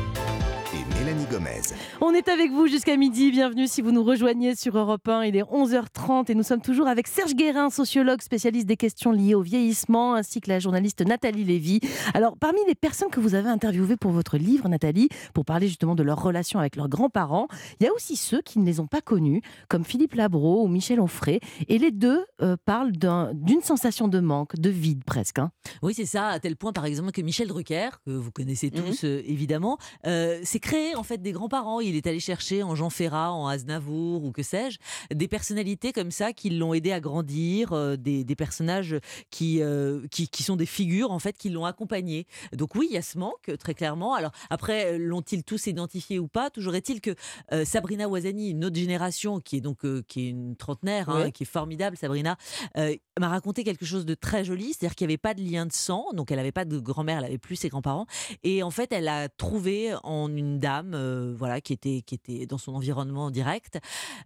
Mélanie 1.06 1.26
Gomez. 1.30 1.60
On 2.00 2.12
est 2.14 2.26
avec 2.28 2.50
vous 2.50 2.66
jusqu'à 2.66 2.96
midi. 2.96 3.30
Bienvenue 3.30 3.68
si 3.68 3.80
vous 3.80 3.92
nous 3.92 4.02
rejoignez 4.02 4.56
sur 4.56 4.76
Europe 4.76 5.06
1. 5.06 5.22
Il 5.26 5.36
est 5.36 5.44
11h30 5.44 6.32
et 6.32 6.34
nous 6.34 6.42
sommes 6.42 6.60
toujours 6.60 6.88
avec 6.88 7.06
Serge 7.06 7.34
Guérin, 7.36 7.70
sociologue 7.70 8.20
spécialiste 8.22 8.66
des 8.66 8.76
questions 8.76 9.12
liées 9.12 9.36
au 9.36 9.40
vieillissement, 9.40 10.14
ainsi 10.16 10.40
que 10.40 10.48
la 10.50 10.58
journaliste 10.58 11.02
Nathalie 11.06 11.44
Lévy. 11.44 11.78
Alors, 12.12 12.36
parmi 12.36 12.58
les 12.66 12.74
personnes 12.74 13.08
que 13.10 13.20
vous 13.20 13.36
avez 13.36 13.48
interviewées 13.48 13.94
pour 13.96 14.10
votre 14.10 14.36
livre, 14.36 14.68
Nathalie, 14.68 15.08
pour 15.32 15.44
parler 15.44 15.68
justement 15.68 15.94
de 15.94 16.02
leur 16.02 16.20
relation 16.20 16.58
avec 16.58 16.74
leurs 16.74 16.88
grands-parents, 16.88 17.46
il 17.78 17.84
y 17.84 17.88
a 17.88 17.92
aussi 17.92 18.16
ceux 18.16 18.42
qui 18.42 18.58
ne 18.58 18.66
les 18.66 18.80
ont 18.80 18.88
pas 18.88 19.00
connus, 19.00 19.42
comme 19.68 19.84
Philippe 19.84 20.14
Labro 20.14 20.64
ou 20.64 20.66
Michel 20.66 21.00
Onfray. 21.00 21.38
Et 21.68 21.78
les 21.78 21.92
deux 21.92 22.24
euh, 22.42 22.56
parlent 22.64 22.90
d'un- 22.90 23.30
d'une 23.32 23.62
sensation 23.62 24.08
de 24.08 24.18
manque, 24.18 24.56
de 24.56 24.70
vide 24.70 25.04
presque. 25.04 25.38
hein. 25.38 25.52
Oui, 25.82 25.94
c'est 25.94 26.04
ça, 26.04 26.26
à 26.30 26.40
tel 26.40 26.56
point, 26.56 26.72
par 26.72 26.84
exemple, 26.84 27.12
que 27.12 27.22
Michel 27.22 27.46
Drucker, 27.46 27.90
que 28.04 28.10
vous 28.10 28.32
connaissez 28.32 28.72
Mhm. 28.74 28.82
tous 28.82 29.04
euh, 29.04 29.22
évidemment, 29.24 29.78
euh, 30.04 30.40
s'est 30.42 30.58
créé 30.58 30.94
en 30.96 31.02
fait 31.02 31.22
des 31.22 31.32
grands-parents. 31.32 31.80
Il 31.80 31.96
est 31.96 32.06
allé 32.06 32.20
chercher 32.20 32.62
en 32.62 32.74
Jean 32.74 32.90
Ferrat, 32.90 33.32
en 33.32 33.46
Aznavour 33.46 34.24
ou 34.24 34.32
que 34.32 34.42
sais-je, 34.42 34.78
des 35.14 35.28
personnalités 35.28 35.92
comme 35.92 36.10
ça 36.10 36.32
qui 36.32 36.50
l'ont 36.50 36.74
aidé 36.74 36.92
à 36.92 37.00
grandir, 37.00 37.72
euh, 37.72 37.96
des, 37.96 38.24
des 38.24 38.36
personnages 38.36 38.96
qui, 39.30 39.62
euh, 39.62 40.06
qui, 40.10 40.28
qui 40.28 40.42
sont 40.42 40.56
des 40.56 40.66
figures 40.66 41.10
en 41.10 41.18
fait 41.18 41.36
qui 41.36 41.50
l'ont 41.50 41.64
accompagné. 41.64 42.26
Donc 42.52 42.74
oui, 42.74 42.88
il 42.90 42.94
y 42.94 42.98
a 42.98 43.02
ce 43.02 43.18
manque 43.18 43.50
très 43.58 43.74
clairement. 43.74 44.14
Alors 44.14 44.32
après, 44.50 44.94
euh, 44.94 44.98
l'ont-ils 44.98 45.44
tous 45.44 45.66
identifié 45.66 46.18
ou 46.18 46.28
pas? 46.28 46.50
Toujours 46.50 46.74
est-il 46.74 47.00
que 47.00 47.14
euh, 47.52 47.64
Sabrina 47.64 48.08
Ouazani, 48.08 48.50
une 48.50 48.64
autre 48.64 48.76
génération 48.76 49.40
qui 49.40 49.56
est 49.56 49.60
donc 49.60 49.78
qui 50.06 50.26
est 50.26 50.30
une 50.30 50.56
trentenaire, 50.56 51.08
hein, 51.08 51.30
qui 51.30 51.42
est 51.42 51.46
formidable, 51.46 51.96
Sabrina, 51.96 52.36
m'a 52.74 53.28
raconté 53.28 53.64
quelque 53.64 53.84
chose 53.84 54.04
de 54.06 54.14
très 54.14 54.44
joli, 54.44 54.72
c'est-à-dire 54.72 54.94
qu'il 54.94 55.06
n'y 55.06 55.12
avait 55.12 55.18
pas 55.18 55.34
de 55.34 55.42
lien 55.42 55.66
de 55.66 55.72
sang, 55.72 56.06
donc 56.12 56.30
elle 56.30 56.36
n'avait 56.36 56.52
pas 56.52 56.64
de 56.64 56.78
grand-mère, 56.78 57.18
elle 57.18 57.24
avait 57.24 57.38
plus 57.38 57.56
ses 57.56 57.68
grands-parents, 57.68 58.06
et 58.42 58.62
en 58.62 58.70
fait 58.70 58.92
elle 58.92 59.08
a 59.08 59.28
trouvé 59.28 59.94
en 60.02 60.34
une 60.34 60.58
dame, 60.58 60.85
euh, 60.94 61.34
voilà, 61.36 61.60
qui 61.60 61.72
était 61.72 62.02
qui 62.06 62.14
était 62.16 62.46
dans 62.46 62.58
son 62.58 62.74
environnement 62.74 63.30
direct, 63.30 63.78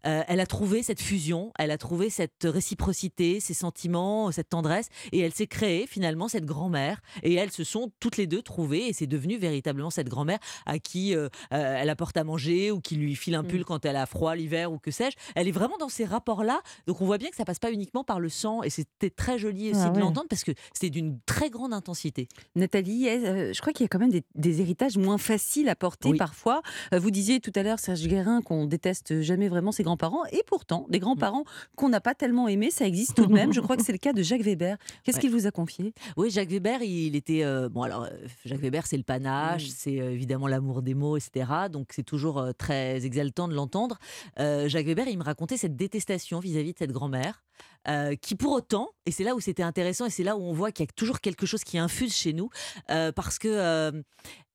euh, 0.07 0.23
elle 0.29 0.41
a 0.41 0.47
trouvé 0.47 0.83
cette 0.83 1.01
fusion, 1.01 1.53
elle 1.59 1.71
a 1.71 1.79
trouvé 1.79 2.11
cette 2.11 2.45
réciprocité, 2.45 3.41
ces 3.41 3.55
sentiments, 3.55 4.31
cette 4.33 4.49
tendresse, 4.49 4.89
et 5.13 5.19
elle 5.21 5.33
s'est 5.35 5.47
créée 5.47 5.87
finalement 5.87 6.29
cette 6.29 6.45
grand-mère, 6.45 7.01
et 7.23 7.35
elles 7.35 7.51
se 7.51 7.65
sont 7.65 7.91
toutes 8.01 8.17
les 8.17 8.27
deux 8.27 8.43
trouvées, 8.43 8.89
et 8.89 8.93
c'est 8.93 9.07
devenu 9.07 9.37
véritablement 9.39 9.91
cette 9.91 10.09
grand-mère 10.09 10.39
à 10.67 10.79
qui 10.79 11.15
euh, 11.15 11.29
elle 11.51 11.91
apporte 11.91 12.17
à 12.17 12.25
manger 12.25 12.71
ou 12.71 12.81
qui 12.81 12.97
lui 12.97 13.15
file 13.17 13.35
un 13.35 13.45
pull 13.45 13.65
quand 13.65 13.85
elle 13.85 13.97
a 13.97 14.07
froid 14.07 14.35
l'hiver 14.35 14.73
ou 14.73 14.79
que 14.79 14.91
sais-je. 14.91 15.17
Elle 15.35 15.49
est 15.49 15.53
vraiment 15.53 15.77
dans 15.79 15.89
ces 15.89 16.05
rapports-là, 16.05 16.61
donc 16.87 17.01
on 17.01 17.07
voit 17.07 17.19
bien 17.19 17.31
que 17.31 17.37
ça 17.37 17.45
passe 17.45 17.59
pas 17.59 17.73
uniquement 17.73 18.05
par 18.05 18.21
le 18.21 18.29
sang, 18.29 18.63
et 18.63 18.71
c'était 18.71 19.11
très 19.11 19.39
joli 19.39 19.71
aussi 19.71 19.81
Ah 19.83 19.91
de 19.91 19.95
ouais. 19.97 20.01
l'entendre 20.01 20.29
parce 20.29 20.45
que 20.45 20.53
c'était 20.73 20.91
d'une 20.91 21.19
très 21.27 21.51
grande 21.51 21.73
intensité. 21.73 22.29
Nathalie, 22.57 23.05
je 23.05 23.61
crois 23.61 23.73
qu'il 23.73 23.85
y 23.85 23.87
a 23.87 23.89
quand 23.89 23.99
même 23.99 24.11
des, 24.11 24.23
des 24.35 24.61
héritages 24.61 24.97
moins 24.97 25.19
faciles 25.19 25.69
à 25.69 25.77
porter 25.77 26.11
Oui. 26.11 26.19
parfois. 26.19 26.50
Euh, 26.95 26.99
Vous 26.99 27.11
disiez 27.11 27.41
tout 27.41 27.53
à 27.55 27.63
l'heure, 27.63 27.79
Serge 27.79 28.07
Guérin, 28.07 28.43
qu'on 28.43 28.67
déteste 28.67 29.21
jamais 29.21 29.49
vraiment 29.49 29.73
ses 29.73 29.83
grands-parents. 29.83 30.25
Et 30.33 30.43
pourtant, 30.47 30.87
des 30.89 30.99
grands-parents 30.99 31.45
qu'on 31.77 31.89
n'a 31.89 32.01
pas 32.01 32.15
tellement 32.15 32.49
aimés, 32.49 32.71
ça 32.71 32.87
existe 32.87 33.15
tout 33.17 33.27
de 33.27 33.33
même. 33.33 33.53
Je 33.53 33.61
crois 33.61 33.77
que 33.77 33.83
c'est 33.85 33.93
le 33.93 33.99
cas 33.99 34.13
de 34.13 34.23
Jacques 34.23 34.43
Weber. 34.43 34.77
Qu'est-ce 35.05 35.17
Ouais. 35.17 35.21
qu'il 35.23 35.31
vous 35.31 35.47
a 35.47 35.51
confié? 35.51 35.93
Oui, 36.17 36.31
Jacques 36.31 36.49
Weber, 36.51 36.83
il 36.83 37.15
était. 37.17 37.45
euh, 37.45 37.69
bon, 37.69 37.83
alors, 37.83 38.05
euh, 38.05 38.09
Jacques 38.45 38.61
Weber, 38.61 38.87
c'est 38.87 38.97
le 38.97 39.03
panache, 39.03 39.65
Mm. 39.67 39.73
c'est 39.77 39.93
évidemment 39.95 40.47
l'amour 40.49 40.83
des 40.83 40.95
mots, 40.95 41.17
etc. 41.17 41.51
Donc, 41.71 41.89
c'est 41.95 42.03
toujours 42.05 42.45
très 42.59 43.05
exaltant 43.07 43.49
de 43.49 43.55
l'entendre. 43.55 43.99
Euh, 44.39 44.69
Jacques 44.69 44.87
Weber, 44.87 45.07
il 45.09 45.19
me 45.19 45.25
racontait 45.25 45.57
cette 45.57 45.77
détestation 45.77 46.41
vis-à-vis 46.41 46.73
de 46.73 46.79
cette 46.79 46.93
grand-mère, 46.93 47.43
euh, 47.89 48.15
qui 48.17 48.35
pour 48.35 48.53
autant, 48.53 48.89
et 49.07 49.11
c'est 49.11 49.25
là 49.25 49.35
où 49.35 49.41
c'était 49.41 49.63
intéressant, 49.63 50.07
et 50.07 50.11
c'est 50.11 50.23
là 50.25 50.37
où 50.37 50.41
on 50.43 50.53
voit 50.53 50.73
qu'il 50.73 50.85
y 50.87 50.89
a 50.89 50.93
toujours 50.95 51.21
quelque 51.21 51.47
chose 51.47 51.65
qui 51.65 51.79
infuse 51.79 52.15
chez 52.15 52.33
nous, 52.33 52.51
euh, 52.91 53.13
parce 53.13 53.39
que. 53.39 53.49
euh, 53.49 53.93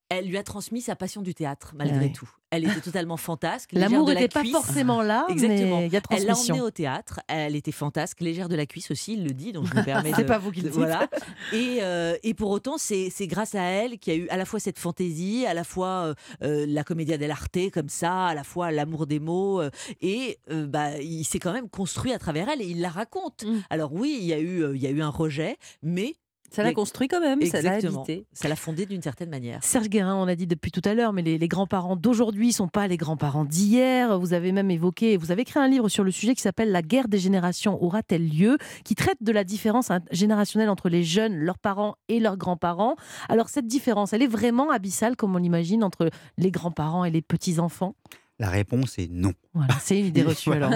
elle 0.10 0.28
lui 0.28 0.38
a 0.38 0.44
transmis 0.44 0.82
sa 0.82 0.96
passion 0.96 1.22
du 1.22 1.34
théâtre, 1.34 1.74
malgré 1.76 2.06
Ouais. 2.06 2.12
tout. 2.12 2.30
Elle 2.52 2.64
était 2.64 2.80
totalement 2.80 3.18
fantasque. 3.18 3.72
L'amour 3.74 4.06
de 4.06 4.14
la 4.14 4.22
n'était 4.22 4.34
pas 4.34 4.42
cuisse. 4.42 4.52
forcément 4.54 5.02
là, 5.02 5.26
Exactement. 5.30 5.80
mais 5.82 5.88
il 5.88 5.92
y 5.94 5.98
a 5.98 6.02
Elle 6.12 6.26
l'a 6.26 6.38
emmenée 6.38 6.62
au 6.62 6.72
théâtre. 6.72 7.20
Elle 7.28 7.56
était 7.56 7.74
fantasque, 7.74 8.22
légère 8.22 8.48
de 8.48 8.56
la 8.56 8.66
cuisse 8.66 8.92
aussi, 8.92 9.14
il 9.14 9.24
le 9.26 9.32
dit, 9.32 9.52
donc 9.52 9.66
je 9.66 9.74
me 9.74 9.84
permets 9.84 10.14
de, 10.14 10.24
pas 10.24 10.38
vous 10.38 10.52
qui 10.52 10.62
le 10.62 10.70
dites. 10.70 10.78
Voilà. 10.78 11.10
Et, 11.52 11.80
euh, 11.82 12.16
et 12.24 12.34
pour 12.34 12.52
autant, 12.52 12.78
c'est 12.78 13.10
c'est 13.10 13.28
grâce 13.28 13.56
à 13.56 13.62
elle 13.64 13.98
qu'il 14.00 14.14
y 14.14 14.16
a 14.16 14.20
eu 14.20 14.30
à 14.30 14.38
la 14.38 14.46
fois 14.46 14.60
cette 14.62 14.80
fantaisie, 14.80 15.46
à 15.46 15.54
la 15.54 15.64
fois 15.66 15.88
euh, 15.88 16.14
euh, 16.44 16.66
la 16.70 16.84
commedia 16.86 17.18
dell'arte 17.18 17.72
comme 17.74 17.90
ça, 17.90 18.28
à 18.28 18.34
la 18.36 18.44
fois 18.44 18.72
l'amour 18.72 19.08
des 19.08 19.20
mots. 19.20 19.60
euh, 19.60 19.70
et 20.02 20.38
bah, 20.50 20.98
il 21.02 21.26
s'est 21.26 21.40
quand 21.40 21.52
même 21.52 21.68
construit 21.68 22.14
à 22.14 22.20
travers 22.20 22.48
elle 22.48 22.62
et 22.62 22.66
il 22.68 22.80
la 22.80 22.90
raconte. 22.90 23.44
Mm. 23.44 23.64
Alors 23.70 23.92
oui, 23.92 24.18
il 24.22 24.26
y, 24.26 24.34
a 24.34 24.40
eu, 24.40 24.74
il 24.76 24.82
y 24.82 24.88
a 24.88 24.92
eu 24.92 25.02
un 25.02 25.10
rejet, 25.10 25.58
mais 25.82 26.16
Ça 26.52 26.64
l'a 26.64 26.74
construit 26.74 27.08
quand 27.08 27.20
même, 27.20 27.42
ça 27.42 27.62
l'a 27.62 27.78
exactement, 27.78 28.04
habité. 28.04 28.26
ça 28.34 28.48
l'a 28.48 28.56
fondé 28.56 28.86
d'une 28.86 29.02
certaine 29.02 29.30
manière. 29.30 29.64
Serge 29.64 29.90
Guérin, 29.90 30.16
on 30.16 30.28
a 30.28 30.36
dit 30.36 30.48
depuis 30.48 30.72
tout 30.72 30.82
à 30.86 30.94
l'heure, 30.94 31.12
mais 31.12 31.22
les, 31.22 31.38
les 31.38 31.48
grands-parents 31.48 31.96
d'aujourd'hui 31.96 32.48
ne 32.48 32.54
sont 32.54 32.68
pas 32.68 32.88
les 32.88 32.98
grands-parents 32.98 33.46
d'hier. 33.46 34.18
Vous 34.20 34.34
avez 34.34 34.52
même 34.52 34.72
évoqué, 34.72 35.18
vous 35.18 35.32
avez 35.32 35.42
écrit 35.42 35.60
un 35.60 35.68
livre 35.68 35.90
sur 35.90 36.04
le 36.04 36.12
sujet 36.12 36.34
qui 36.36 36.42
s'appelle 36.42 36.72
La 36.72 36.82
guerre 36.82 37.08
des 37.08 37.20
générations 37.20 37.82
aura-t-elle 37.84 38.28
lieu 38.28 38.58
qui 38.84 38.96
traite 38.96 39.22
de 39.22 39.32
la 39.32 39.44
différence 39.44 39.90
générationnelle 40.12 40.70
entre 40.70 40.90
les 40.90 41.04
jeunes, 41.04 41.36
leurs 41.36 41.60
parents 41.60 41.96
et 42.08 42.20
leurs 42.20 42.38
grands-parents. 42.38 42.96
Alors 43.30 43.50
cette 43.50 43.68
différence, 43.68 44.14
elle 44.14 44.22
est 44.22 44.28
vraiment 44.28 44.70
abyssale, 44.70 45.16
comme 45.16 45.36
on 45.36 45.40
l'imagine, 45.40 45.84
entre 45.84 46.10
les 46.38 46.52
grands-parents 46.52 47.06
et 47.06 47.12
les 47.12 47.22
petits-enfants? 47.22 47.96
La 48.38 48.50
réponse 48.50 49.00
est 49.00 49.08
non. 49.10 49.34
Voilà, 49.54 49.78
c'est 49.80 49.98
une 49.98 50.08
idée 50.08 50.24
reçue 50.24 50.52
alors. 50.52 50.72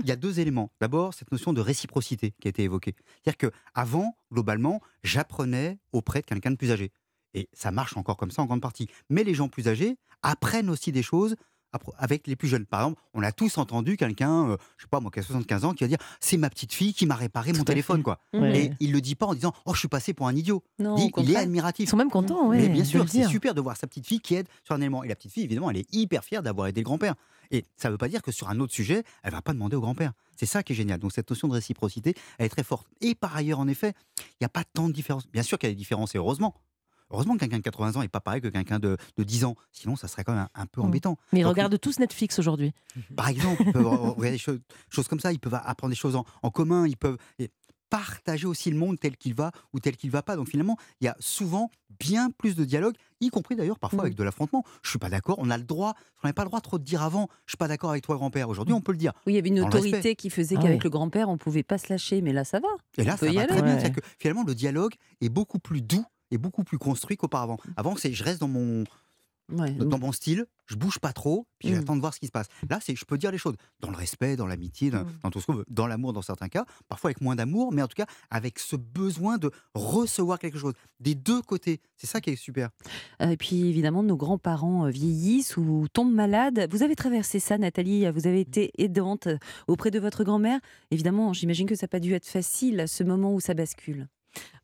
Il 0.00 0.06
y 0.06 0.12
a 0.12 0.16
deux 0.16 0.38
éléments. 0.38 0.70
D'abord, 0.80 1.12
cette 1.12 1.32
notion 1.32 1.52
de 1.52 1.60
réciprocité 1.60 2.34
qui 2.40 2.48
a 2.48 2.50
été 2.50 2.62
évoquée. 2.62 2.94
C'est-à-dire 3.24 3.50
qu'avant, 3.50 4.16
globalement, 4.32 4.80
j'apprenais 5.02 5.78
auprès 5.92 6.20
de 6.20 6.26
quelqu'un 6.26 6.52
de 6.52 6.56
plus 6.56 6.70
âgé. 6.70 6.92
Et 7.34 7.48
ça 7.52 7.70
marche 7.70 7.96
encore 7.96 8.16
comme 8.16 8.30
ça 8.30 8.42
en 8.42 8.46
grande 8.46 8.60
partie. 8.60 8.88
Mais 9.08 9.24
les 9.24 9.34
gens 9.34 9.48
plus 9.48 9.68
âgés 9.68 9.96
apprennent 10.22 10.70
aussi 10.70 10.92
des 10.92 11.02
choses 11.02 11.36
avec 11.98 12.26
les 12.26 12.36
plus 12.36 12.48
jeunes. 12.48 12.66
Par 12.66 12.80
exemple, 12.80 13.00
on 13.14 13.22
a 13.22 13.32
tous 13.32 13.58
entendu 13.58 13.96
quelqu'un, 13.96 14.50
euh, 14.50 14.56
je 14.76 14.82
sais 14.84 14.88
pas 14.88 15.00
moi, 15.00 15.10
qui 15.10 15.20
a 15.20 15.22
75 15.22 15.64
ans, 15.64 15.72
qui 15.74 15.84
va 15.84 15.88
dire 15.88 15.98
c'est 16.20 16.36
ma 16.36 16.50
petite 16.50 16.72
fille 16.72 16.92
qui 16.94 17.06
m'a 17.06 17.14
réparé 17.14 17.52
Tout 17.52 17.58
mon 17.58 17.64
téléphone, 17.64 17.98
fait. 17.98 18.02
quoi. 18.02 18.20
Ouais. 18.32 18.58
Et 18.66 18.72
il 18.80 18.92
le 18.92 19.00
dit 19.00 19.14
pas 19.14 19.26
en 19.26 19.34
disant 19.34 19.52
oh 19.66 19.74
je 19.74 19.78
suis 19.78 19.88
passé 19.88 20.12
pour 20.14 20.26
un 20.28 20.34
idiot. 20.34 20.62
Non, 20.78 20.96
Il- 20.96 21.06
est 21.06 21.10
contraire. 21.10 21.30
Ils 21.40 21.44
admiratif. 21.44 21.88
sont 21.90 21.96
même 21.96 22.10
contents, 22.10 22.48
ouais, 22.48 22.58
Mais 22.58 22.68
bien 22.68 22.84
sûr, 22.84 23.08
c'est 23.08 23.24
super 23.26 23.54
de 23.54 23.60
voir 23.60 23.76
sa 23.76 23.86
petite 23.86 24.06
fille 24.06 24.20
qui 24.20 24.34
aide 24.34 24.46
sur 24.64 24.74
un 24.74 24.80
élément. 24.80 25.04
Et 25.04 25.08
la 25.08 25.14
petite 25.16 25.32
fille, 25.32 25.44
évidemment, 25.44 25.70
elle 25.70 25.78
est 25.78 25.94
hyper 25.94 26.24
fière 26.24 26.42
d'avoir 26.42 26.66
aidé 26.66 26.80
le 26.80 26.84
grand-père. 26.84 27.14
Et 27.52 27.64
ça 27.76 27.88
ne 27.88 27.92
veut 27.94 27.98
pas 27.98 28.08
dire 28.08 28.22
que 28.22 28.30
sur 28.30 28.48
un 28.48 28.60
autre 28.60 28.72
sujet, 28.72 29.02
elle 29.24 29.32
va 29.32 29.42
pas 29.42 29.52
demander 29.52 29.74
au 29.76 29.80
grand-père. 29.80 30.12
C'est 30.36 30.46
ça 30.46 30.62
qui 30.62 30.72
est 30.72 30.76
génial. 30.76 30.98
Donc 31.00 31.12
cette 31.12 31.28
notion 31.28 31.48
de 31.48 31.52
réciprocité, 31.54 32.14
elle 32.38 32.46
est 32.46 32.50
très 32.50 32.62
forte. 32.62 32.86
Et 33.00 33.14
par 33.14 33.34
ailleurs, 33.36 33.58
en 33.58 33.66
effet, 33.68 33.92
il 34.18 34.36
n'y 34.42 34.44
a 34.44 34.48
pas 34.48 34.62
tant 34.64 34.88
de 34.88 34.92
différences. 34.92 35.26
Bien 35.28 35.42
sûr 35.42 35.58
qu'il 35.58 35.68
y 35.68 35.72
a 35.72 35.74
des 35.74 35.78
différences, 35.78 36.14
et 36.14 36.18
heureusement. 36.18 36.54
Heureusement 37.10 37.34
que 37.34 37.40
quelqu'un 37.40 37.58
de 37.58 37.62
80 37.62 37.96
ans 37.96 38.00
n'est 38.02 38.08
pas 38.08 38.20
pareil 38.20 38.40
que 38.40 38.48
quelqu'un 38.48 38.78
de, 38.78 38.96
de 39.16 39.22
10 39.24 39.44
ans. 39.44 39.54
Sinon, 39.72 39.96
ça 39.96 40.08
serait 40.08 40.24
quand 40.24 40.32
même 40.34 40.46
un, 40.54 40.62
un 40.62 40.66
peu 40.66 40.80
Mm. 40.80 40.84
embêtant. 40.84 41.16
Mais 41.32 41.40
ils 41.40 41.42
Donc, 41.42 41.50
regardent 41.50 41.78
tous 41.80 41.98
Netflix 41.98 42.38
aujourd'hui. 42.38 42.72
Par 43.16 43.28
exemple, 43.28 43.62
ils 43.66 43.72
peuvent 43.72 43.86
regarder 43.86 44.30
des 44.30 44.38
choses, 44.38 44.60
choses 44.88 45.08
comme 45.08 45.20
ça, 45.20 45.32
ils 45.32 45.40
peuvent 45.40 45.54
apprendre 45.54 45.90
des 45.90 45.96
choses 45.96 46.16
en, 46.16 46.24
en 46.42 46.50
commun, 46.50 46.86
ils 46.86 46.96
peuvent 46.96 47.16
partager 47.88 48.46
aussi 48.46 48.70
le 48.70 48.76
monde 48.78 49.00
tel 49.00 49.16
qu'il 49.16 49.34
va 49.34 49.50
ou 49.72 49.80
tel 49.80 49.96
qu'il 49.96 50.10
va 50.12 50.22
pas. 50.22 50.36
Donc 50.36 50.48
finalement, 50.48 50.76
il 51.00 51.06
y 51.06 51.08
a 51.08 51.16
souvent 51.18 51.70
bien 51.98 52.30
plus 52.30 52.54
de 52.54 52.64
dialogue, 52.64 52.94
y 53.20 53.30
compris 53.30 53.56
d'ailleurs 53.56 53.80
parfois 53.80 53.98
Mm. 53.98 54.06
avec 54.06 54.14
de 54.14 54.22
l'affrontement. 54.22 54.62
Je 54.82 54.90
suis 54.90 54.98
pas 55.00 55.08
d'accord, 55.10 55.34
on 55.40 55.50
a 55.50 55.58
le 55.58 55.64
droit, 55.64 55.94
on 56.22 56.28
n'avait 56.28 56.32
pas 56.32 56.44
le 56.44 56.48
droit 56.50 56.60
trop 56.60 56.78
de 56.78 56.84
dire 56.84 57.02
avant, 57.02 57.28
je 57.46 57.52
suis 57.52 57.56
pas 57.58 57.66
d'accord 57.66 57.90
avec 57.90 58.04
toi 58.04 58.14
grand-père. 58.14 58.48
Aujourd'hui, 58.48 58.74
on 58.74 58.80
peut 58.80 58.92
le 58.92 58.98
dire. 58.98 59.12
Oui, 59.26 59.32
il 59.32 59.36
y 59.36 59.38
avait 59.40 59.48
une 59.48 59.60
autorité 59.60 60.14
qui 60.14 60.30
faisait 60.30 60.54
Ah 60.56 60.62
qu'avec 60.62 60.78
oui. 60.78 60.84
le 60.84 60.90
grand-père, 60.90 61.28
on 61.28 61.36
pouvait 61.36 61.64
pas 61.64 61.78
se 61.78 61.92
lâcher. 61.92 62.20
Mais 62.22 62.32
là, 62.32 62.44
ça 62.44 62.60
va. 62.60 62.68
Et 62.96 63.02
là, 63.02 63.16
ça 63.16 63.26
y 63.26 63.34
va 63.34 63.40
aller. 63.42 63.48
très 63.48 63.62
bien. 63.62 63.74
Ouais. 63.74 63.80
C'est-à-dire 63.80 64.00
que 64.00 64.08
finalement, 64.20 64.44
le 64.46 64.54
dialogue 64.54 64.94
est 65.20 65.28
beaucoup 65.28 65.58
plus 65.58 65.82
doux 65.82 66.04
et 66.30 66.38
beaucoup 66.38 66.64
plus 66.64 66.78
construit 66.78 67.16
qu'auparavant. 67.16 67.58
Avant, 67.76 67.96
c'est 67.96 68.12
je 68.12 68.24
reste 68.24 68.40
dans 68.40 68.48
mon, 68.48 68.84
Ouais. 69.52 69.72
dans 69.72 69.98
mon 69.98 70.12
style, 70.12 70.46
je 70.66 70.76
bouge 70.76 71.00
pas 71.00 71.12
trop, 71.12 71.44
puis 71.58 71.70
Mm. 71.72 71.74
j'attends 71.74 71.96
de 71.96 72.00
voir 72.00 72.14
ce 72.14 72.20
qui 72.20 72.26
se 72.28 72.30
passe. 72.30 72.46
Là, 72.68 72.78
c'est 72.80 72.94
je 72.94 73.04
peux 73.04 73.18
dire 73.18 73.32
les 73.32 73.38
choses 73.38 73.56
dans 73.80 73.90
le 73.90 73.96
respect, 73.96 74.36
dans 74.36 74.46
l'amitié, 74.46 74.90
dans, 74.92 75.02
Mm. 75.02 75.18
dans 75.24 75.30
tout 75.32 75.40
ce 75.40 75.46
qu'on 75.46 75.54
veut, 75.54 75.64
dans 75.68 75.88
l'amour 75.88 76.12
dans 76.12 76.22
certains 76.22 76.48
cas, 76.48 76.64
parfois 76.88 77.08
avec 77.08 77.20
moins 77.20 77.34
d'amour, 77.34 77.72
mais 77.72 77.82
en 77.82 77.88
tout 77.88 77.96
cas 77.96 78.06
avec 78.30 78.60
ce 78.60 78.76
besoin 78.76 79.38
de 79.38 79.50
recevoir 79.74 80.38
quelque 80.38 80.56
chose 80.56 80.74
des 81.00 81.16
deux 81.16 81.42
côtés. 81.42 81.80
C'est 81.96 82.06
ça 82.06 82.20
qui 82.20 82.30
est 82.30 82.36
super. 82.36 82.70
Euh, 83.22 83.30
Et 83.30 83.36
puis 83.36 83.66
évidemment, 83.68 84.04
nos 84.04 84.16
grands-parents 84.16 84.86
euh, 84.86 84.90
vieillissent 84.90 85.56
ou 85.56 85.86
tombent 85.92 86.14
malades. 86.14 86.68
Vous 86.70 86.84
avez 86.84 86.94
traversé 86.94 87.40
ça, 87.40 87.58
Nathalie. 87.58 88.08
Vous 88.12 88.28
avez 88.28 88.38
été 88.42 88.70
aidante 88.78 89.26
euh, 89.26 89.36
auprès 89.66 89.90
de 89.90 89.98
votre 89.98 90.22
grand-mère. 90.22 90.60
Évidemment, 90.92 91.32
j'imagine 91.32 91.66
que 91.66 91.74
ça 91.74 91.86
n'a 91.86 91.88
pas 91.88 91.98
dû 91.98 92.12
être 92.14 92.24
facile, 92.26 92.84
ce 92.86 93.02
moment 93.02 93.34
où 93.34 93.40
ça 93.40 93.54
bascule. 93.54 94.06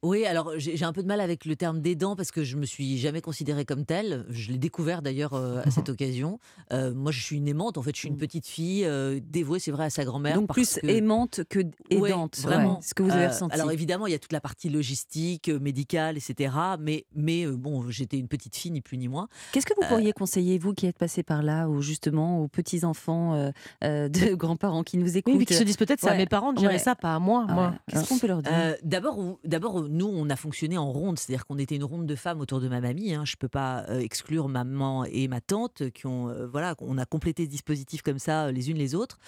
Oui, 0.02 0.24
alors 0.26 0.52
j'ai 0.56 0.84
un 0.84 0.92
peu 0.92 1.02
de 1.02 1.08
mal 1.08 1.20
avec 1.20 1.44
le 1.46 1.56
terme 1.56 1.80
d'aidant 1.80 2.14
parce 2.16 2.30
que 2.30 2.44
je 2.44 2.56
me 2.56 2.66
suis 2.66 2.98
jamais 2.98 3.20
considérée 3.20 3.64
comme 3.64 3.84
telle. 3.84 4.24
Je 4.28 4.52
l'ai 4.52 4.58
découvert 4.58 5.02
d'ailleurs 5.02 5.34
euh, 5.34 5.62
à 5.64 5.70
cette 5.70 5.88
occasion. 5.88 6.38
Euh, 6.72 6.94
moi, 6.94 7.10
je 7.12 7.20
suis 7.22 7.36
une 7.36 7.48
aimante. 7.48 7.76
En 7.78 7.82
fait, 7.82 7.94
je 7.94 8.00
suis 8.00 8.08
une 8.08 8.14
Mm. 8.14 8.18
petite 8.18 8.46
fille 8.46 8.84
euh, 8.84 9.18
dévouée, 9.22 9.58
c'est 9.58 9.70
vrai, 9.72 9.86
à 9.86 9.90
sa 9.90 10.04
grand-mère. 10.04 10.36
Donc 10.36 10.52
plus 10.52 10.78
que- 10.80 10.86
aimante 10.86 11.40
que 11.48 11.60
Ouais, 11.92 12.10
aidante. 12.10 12.38
vraiment. 12.38 12.74
Ouais, 12.76 12.80
ce 12.82 12.94
que 12.94 13.02
vous 13.02 13.10
avez 13.10 13.26
ressenti. 13.28 13.54
Alors 13.54 13.72
évidemment, 13.72 14.06
il 14.06 14.12
y 14.12 14.14
a 14.14 14.18
toute 14.18 14.32
la 14.32 14.40
partie 14.40 14.68
logistique, 14.68 15.48
médicale, 15.48 16.16
etc. 16.16 16.54
Mais, 16.78 17.06
mais 17.14 17.46
bon, 17.46 17.90
j'étais 17.90 18.18
une 18.18 18.28
petite 18.28 18.54
fille, 18.56 18.70
ni 18.70 18.80
plus 18.82 18.98
ni 18.98 19.08
moins. 19.08 19.28
Qu'est-ce 19.52 19.66
que 19.66 19.74
vous 19.74 19.86
pourriez 19.88 20.12
conseiller, 20.12 20.58
vous 20.58 20.72
qui 20.74 20.86
êtes 20.86 20.98
passé 20.98 21.22
par 21.22 21.42
là, 21.42 21.68
ou 21.68 21.82
justement 21.82 22.42
aux 22.42 22.48
petits-enfants 22.48 23.34
euh, 23.34 23.50
euh, 23.84 24.08
de 24.08 24.34
grands-parents 24.34 24.82
qui 24.84 24.98
nous 24.98 25.16
écoutent 25.16 25.34
Oui, 25.36 25.46
qui 25.46 25.54
se 25.54 25.64
disent 25.64 25.76
peut-être 25.76 26.00
c'est 26.00 26.08
à 26.08 26.12
Ouais, 26.12 26.18
mes 26.18 26.26
parents 26.26 26.52
de 26.52 26.60
gérer 26.60 26.74
ouais. 26.74 26.78
ça, 26.78 26.94
pas 26.94 27.14
à 27.14 27.18
moi. 27.18 27.46
Moi. 27.48 27.74
Qu'est-ce 27.88 28.08
qu'on 28.08 28.18
peut 28.18 28.26
leur 28.28 28.42
dire? 28.42 28.52
D'abord, 28.84 29.38
d'abord, 29.56 29.88
nous, 29.88 30.06
on 30.06 30.28
a 30.28 30.36
fonctionné 30.36 30.76
en 30.76 30.90
ronde, 30.92 31.18
c'est-à-dire 31.18 31.46
qu'on 31.46 31.58
était 31.58 31.76
une 31.76 31.84
ronde 31.84 32.06
de 32.06 32.14
femmes 32.14 32.40
autour 32.40 32.60
de 32.60 32.68
ma 32.68 32.80
mamie. 32.80 33.14
Hein. 33.14 33.24
Je 33.24 33.36
peux 33.36 33.48
pas 33.48 33.84
euh, 33.88 34.00
exclure 34.00 34.48
ma 34.48 34.64
maman 34.64 35.04
et 35.06 35.28
ma 35.28 35.40
tante 35.40 35.90
qui 35.90 36.06
ont, 36.06 36.28
euh, 36.28 36.46
voilà, 36.46 36.74
on 36.80 36.98
a 36.98 37.06
complété 37.06 37.44
ce 37.44 37.48
dispositif 37.48 38.02
comme 38.02 38.18
ça, 38.18 38.46
euh, 38.46 38.52
les 38.52 38.70
unes 38.70 38.76
les 38.76 38.94
autres. 38.94 39.18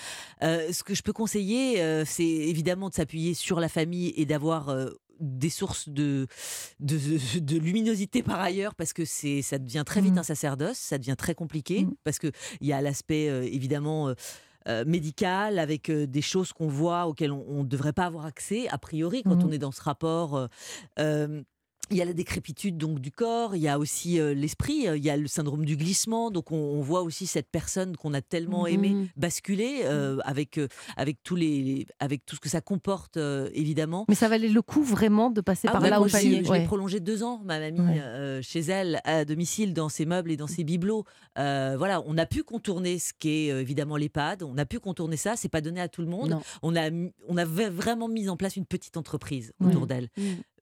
Euh, 0.43 0.71
ce 0.73 0.83
que 0.83 0.95
je 0.95 1.03
peux 1.03 1.13
conseiller, 1.15 1.81
euh, 1.83 2.05
c'est 2.07 2.25
évidemment 2.25 2.89
de 2.91 2.95
s'appuyer 2.95 3.33
sur 3.35 3.59
la 3.61 3.69
famille 3.69 4.13
et 4.17 4.27
d'avoir 4.27 4.69
euh, 4.69 4.91
des 5.21 5.51
sources 5.51 5.89
de, 5.89 6.27
de, 6.79 6.99
de 7.41 7.59
luminosité 7.59 8.23
par 8.23 8.39
ailleurs 8.41 8.75
parce 8.77 8.93
que 8.93 9.05
c'est 9.05 9.43
ça 9.43 9.59
devient 9.59 9.83
très 9.85 10.01
vite 10.01 10.13
Mhm. 10.13 10.19
un 10.19 10.23
sacerdoce, 10.23 10.77
ça 10.79 10.97
devient 10.99 11.17
très 11.19 11.35
compliqué 11.35 11.85
Mhm. 11.85 11.95
parce 12.05 12.19
que 12.21 12.31
il 12.61 12.69
y 12.69 12.73
a 12.73 12.81
l'aspect 12.81 13.29
euh, 13.29 13.43
évidemment 13.43 14.09
euh, 14.11 14.15
euh, 14.69 14.85
médical 14.87 15.59
avec 15.59 15.89
euh, 15.91 16.07
des 16.07 16.23
choses 16.23 16.53
qu'on 16.53 16.69
voit 16.69 17.07
auxquelles 17.07 17.33
on 17.33 17.63
ne 17.63 17.69
devrait 17.69 17.93
pas 17.93 18.05
avoir 18.07 18.27
accès 18.27 18.69
a 18.69 18.79
priori 18.79 19.23
quand 19.23 19.43
on 19.45 19.51
est 19.53 19.59
dans 19.59 19.73
ce 19.73 19.83
rapport. 19.83 20.49
euh, 20.99 21.43
il 21.91 21.97
y 21.97 22.03
a 22.03 22.05
la 22.05 22.13
décrépitude 22.13 22.77
donc 22.77 23.01
du 23.01 23.11
corps, 23.11 23.57
il 23.57 23.63
y 23.63 23.69
a 23.69 23.79
aussi 23.79 24.21
euh, 24.21 24.35
l'esprit, 24.35 24.89
euh, 24.89 24.97
il 24.97 25.05
y 25.05 25.11
a 25.11 25.17
le 25.17 25.27
syndrome 25.27 25.65
du 25.65 25.77
glissement. 25.77 26.31
Donc 26.31 26.53
on, 26.53 26.57
on 26.57 26.81
voit 26.81 27.03
aussi 27.03 27.27
cette 27.27 27.49
personne 27.51 27.97
qu'on 27.97 28.15
a 28.15 28.21
tellement 28.23 28.67
aimé 28.67 28.91
Mhm. 28.91 29.09
basculer 29.17 29.81
euh, 29.85 30.19
avec 30.25 30.59
euh, 30.59 30.69
avec 30.97 31.23
tous 31.23 31.37
les, 31.37 31.87
avec 32.01 32.25
tout 32.27 32.37
ce 32.37 32.41
que 32.41 32.49
ça 32.49 32.61
comporte 32.61 33.17
évidemment. 33.53 34.05
Mais 34.09 34.15
ça 34.15 34.29
valait 34.29 34.49
le 34.49 34.63
coup 34.63 34.83
vraiment 34.83 35.31
de 35.31 35.41
passer 35.41 35.69
Ah 35.69 35.73
par 35.73 35.83
ouais, 35.83 35.91
là 35.91 36.01
aussi, 36.01 36.31
Je 36.37 36.43
l'ai 36.43 36.49
Ouais. 36.49 36.65
prolongé 36.65 37.01
deux 37.01 37.23
ans, 37.23 37.41
ma 37.45 37.59
mamie, 37.59 37.81
Ouais. 37.81 38.41
chez 38.43 38.61
elle, 38.61 39.01
à 39.05 39.25
domicile, 39.25 39.73
dans 39.75 39.89
ses 39.89 40.07
meubles 40.07 40.31
et 40.31 40.37
dans 40.37 40.47
ses 40.47 40.65
bibelots. 40.65 41.05
Voilà, 41.37 42.03
on 42.07 42.17
a 42.19 42.27
pu 42.27 42.43
contourner 42.43 42.99
ce 42.99 43.13
qu'est 43.19 43.47
évidemment 43.47 43.97
l'EHPAD. 43.97 44.43
On 44.43 44.57
a 44.59 44.67
pu 44.67 44.79
contourner 44.81 45.17
ça. 45.17 45.37
C'est 45.37 45.49
pas 45.49 45.61
donné 45.61 45.81
à 45.81 45.89
tout 45.89 46.03
le 46.03 46.09
monde. 46.09 46.31
Non. 46.31 46.43
On 46.63 46.77
a, 46.77 46.91
on 47.29 47.37
avait 47.37 47.69
vraiment 47.71 48.09
mis 48.09 48.29
en 48.29 48.37
place 48.37 48.57
une 48.57 48.67
petite 48.67 48.97
entreprise 48.97 49.53
autour 49.65 49.87
d'elle. 49.87 50.09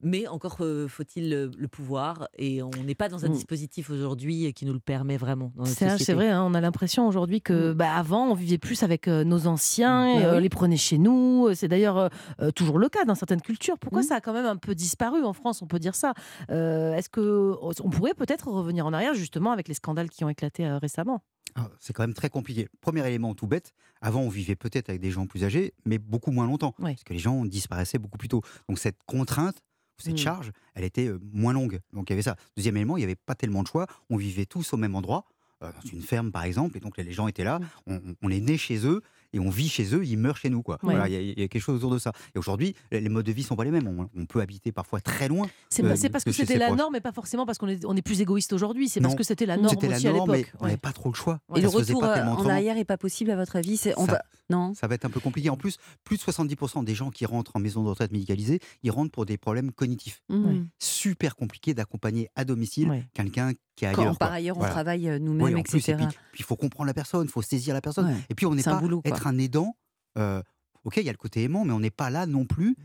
Mais 0.08 0.28
encore 0.28 0.58
euh, 0.60 0.86
faut-il 0.86 1.30
le, 1.30 1.50
le 1.58 1.66
pouvoir. 1.68 2.28
Et 2.38 2.62
on 2.62 2.70
n'est 2.84 2.94
pas 2.94 3.08
dans 3.08 3.24
un 3.24 3.28
Mm. 3.28 3.32
dispositif 3.32 3.90
aujourd'hui 3.90 4.52
qui 4.54 4.64
nous 4.64 4.72
le 4.72 4.78
permet 4.78 5.16
vraiment. 5.16 5.52
C'est 5.64 6.12
vrai, 6.14 6.28
hein, 6.30 6.44
on 6.44 6.54
a 6.54 6.60
l'impression 6.60 7.08
aujourd'hui 7.08 7.40
que 7.42 7.72
bah, 7.72 7.92
avant 7.94 8.28
on 8.30 8.34
vivait 8.34 8.56
plus 8.58 8.84
avec 8.84 9.08
euh, 9.08 9.24
nos 9.24 9.48
anciens, 9.48 10.06
et, 10.20 10.24
euh, 10.24 10.36
oui. 10.36 10.42
les 10.44 10.48
prenait 10.48 10.76
chez 10.76 10.98
nous. 10.98 11.48
C'est 11.54 11.66
d'ailleurs 11.68 11.98
euh, 11.98 12.08
euh, 12.40 12.50
toujours 12.52 12.78
le 12.78 12.88
cas 12.88 13.04
dans 13.04 13.16
certaines 13.16 13.42
cultures. 13.42 13.78
Pourquoi 13.78 14.02
Mm. 14.02 14.04
ça 14.04 14.14
a 14.16 14.20
quand 14.20 14.32
même 14.32 14.46
un 14.46 14.56
peu 14.56 14.74
disparu 14.76 15.24
en 15.24 15.32
France 15.32 15.60
On 15.62 15.66
peut 15.66 15.80
dire 15.80 15.96
ça? 15.96 16.14
Euh, 16.50 16.94
Est-ce 16.94 17.08
que 17.08 17.54
on 17.60 17.90
pourrait 17.90 18.14
peut-être 18.14 18.46
revenir 18.48 18.86
en 18.86 18.92
arrière 18.92 19.14
justement 19.14 19.50
avec 19.50 19.66
les 19.66 19.74
scandales 19.74 20.08
qui 20.10 20.22
ont 20.24 20.28
éclaté 20.28 20.64
euh, 20.66 20.78
récemment? 20.78 21.22
Ah, 21.56 21.68
C'est 21.80 21.92
quand 21.94 22.02
même 22.02 22.12
très 22.14 22.28
compliqué. 22.28 22.68
Premier 22.82 23.06
élément 23.08 23.34
tout 23.34 23.46
bête, 23.46 23.72
avant 24.02 24.20
on 24.20 24.28
vivait 24.28 24.56
peut-être 24.56 24.90
avec 24.90 25.00
des 25.00 25.10
gens 25.10 25.26
plus 25.26 25.42
âgés, 25.42 25.72
mais 25.86 25.96
beaucoup 25.98 26.30
moins 26.30 26.46
longtemps, 26.46 26.74
parce 26.78 27.02
que 27.02 27.14
les 27.14 27.18
gens 27.18 27.44
disparaissaient 27.46 27.98
beaucoup 27.98 28.18
plus 28.18 28.28
tôt. 28.28 28.42
Donc 28.68 28.78
cette 28.78 28.98
contrainte, 29.06 29.56
cette 30.02 30.14
Mm. 30.14 30.18
charge, 30.18 30.52
elle 30.74 30.84
était 30.84 31.10
moins 31.32 31.52
longue. 31.52 31.80
Donc 31.92 32.08
il 32.10 32.12
y 32.12 32.14
avait 32.14 32.22
ça. 32.22 32.36
Deuxième 32.56 32.76
élément, 32.76 32.96
il 32.96 33.00
n'y 33.00 33.04
avait 33.04 33.16
pas 33.16 33.34
tellement 33.34 33.62
de 33.62 33.68
choix. 33.68 33.86
On 34.10 34.16
vivait 34.16 34.46
tous 34.46 34.72
au 34.72 34.76
même 34.76 34.94
endroit, 34.94 35.24
dans 35.60 35.70
une 35.90 36.02
ferme 36.02 36.30
par 36.32 36.44
exemple, 36.44 36.76
et 36.76 36.80
donc 36.80 36.96
les 36.98 37.12
gens 37.12 37.28
étaient 37.28 37.44
là. 37.44 37.60
On, 37.86 37.94
on- 37.96 38.14
on 38.22 38.30
est 38.30 38.40
né 38.40 38.56
chez 38.58 38.86
eux 38.86 39.02
et 39.32 39.38
on 39.40 39.50
vit 39.50 39.68
chez 39.68 39.94
eux, 39.94 40.04
ils 40.04 40.16
meurent 40.18 40.36
chez 40.36 40.50
nous. 40.50 40.62
quoi. 40.62 40.78
Ouais. 40.82 40.94
Voilà, 40.94 41.08
il 41.08 41.12
y, 41.14 41.16
a- 41.16 41.20
il 41.20 41.40
y 41.40 41.42
a 41.42 41.48
quelque 41.48 41.62
chose 41.62 41.76
autour 41.76 41.90
de 41.90 41.98
ça. 41.98 42.12
Et 42.34 42.38
aujourd'hui, 42.38 42.74
les 42.90 43.08
modes 43.08 43.26
de 43.26 43.32
vie 43.32 43.42
sont 43.42 43.56
pas 43.56 43.64
les 43.64 43.70
mêmes. 43.70 43.86
On, 43.88 44.20
on 44.20 44.26
peut 44.26 44.40
habiter 44.40 44.72
parfois 44.72 45.00
très 45.00 45.28
loin. 45.28 45.46
C'est 45.70 45.84
Euh, 45.84 45.88
parce 46.10 46.24
que 46.24 46.32
c'était 46.32 46.58
la 46.58 46.66
proches. 46.66 46.78
norme, 46.78 46.96
et 46.96 47.00
pas 47.00 47.12
forcément 47.12 47.46
parce 47.46 47.58
qu'on 47.58 47.68
est, 47.68 47.84
on 47.84 47.96
est 47.96 48.02
plus 48.02 48.20
égoïste 48.20 48.52
aujourd'hui. 48.52 48.88
C'est 48.88 49.00
parce 49.00 49.14
que 49.14 49.24
c'était 49.24 49.46
la 49.46 49.56
norme 49.56 49.68
C'était 49.70 49.88
la 49.88 49.96
aussi 49.96 50.08
à 50.08 50.12
norme, 50.12 50.30
mais 50.30 50.38
l'époque. 50.38 50.52
on 50.60 50.64
n'avait 50.64 50.76
pas 50.76 50.92
trop 50.92 51.10
le 51.10 51.14
choix. 51.14 51.40
Et 51.54 51.60
le 51.60 51.68
Ça 51.68 51.76
retour 51.76 52.04
euh, 52.04 52.22
en 52.24 52.48
arrière 52.48 52.76
est 52.78 52.84
pas 52.84 52.96
possible 52.98 53.30
à 53.30 53.36
votre 53.36 53.56
avis 53.56 53.76
C'est 53.76 53.94
on 53.98 54.06
Ça- 54.06 54.12
va 54.12 54.22
non? 54.48 54.74
Ça 54.74 54.86
va 54.86 54.94
être 54.94 55.04
un 55.04 55.10
peu 55.10 55.18
compliqué. 55.18 55.50
En 55.50 55.56
plus, 55.56 55.76
plus 56.04 56.18
de 56.18 56.22
70% 56.22 56.84
des 56.84 56.94
gens 56.94 57.10
qui 57.10 57.26
rentrent 57.26 57.50
en 57.56 57.58
maison 57.58 57.82
de 57.82 57.88
retraite 57.88 58.12
médicalisée, 58.12 58.60
ils 58.84 58.92
rentrent 58.92 59.10
pour 59.10 59.26
des 59.26 59.36
problèmes 59.38 59.72
cognitifs. 59.72 60.22
Mhm. 60.28 60.68
Super 60.78 61.34
compliqué 61.34 61.74
d'accompagner 61.74 62.28
à 62.36 62.44
domicile 62.44 62.88
Ouais. 62.90 63.04
quelqu'un 63.12 63.52
qui 63.74 63.84
est 63.84 63.92
Quand 63.92 64.02
ailleurs. 64.02 64.18
par 64.18 64.28
quoi. 64.28 64.36
ailleurs 64.36 64.56
on 64.56 64.60
Voilà. 64.60 64.72
travaille 64.72 65.08
euh, 65.08 65.14
Oui, 65.18 65.20
nous-mêmes, 65.24 65.62
plus, 65.64 65.76
et 65.88 65.90
etc. 65.92 66.08
puis 66.32 66.40
il 66.40 66.44
faut 66.44 66.56
comprendre 66.56 66.86
la 66.86 66.94
personne, 66.94 67.24
il 67.26 67.30
faut 67.30 67.42
saisir 67.42 67.74
la 67.74 67.80
personne. 67.80 68.06
Ouais. 68.06 68.14
Et 68.30 68.34
puis 68.34 68.46
on 68.46 68.54
n'est 68.54 68.62
C'est 68.62 68.70
un 68.70 68.74
pas 68.76 68.80
boulot, 68.80 69.02
quoi. 69.02 69.10
Être 69.16 69.26
un 69.26 69.38
aidant. 69.38 69.76
euh, 70.18 70.42
ok, 70.84 70.98
il 70.98 71.04
y 71.04 71.08
a 71.08 71.12
le 71.12 71.18
côté 71.18 71.42
aimant, 71.42 71.64
mais 71.64 71.72
on 71.72 71.80
n'est 71.80 71.90
pas 71.90 72.10
là 72.10 72.26
non 72.26 72.44
plus 72.44 72.76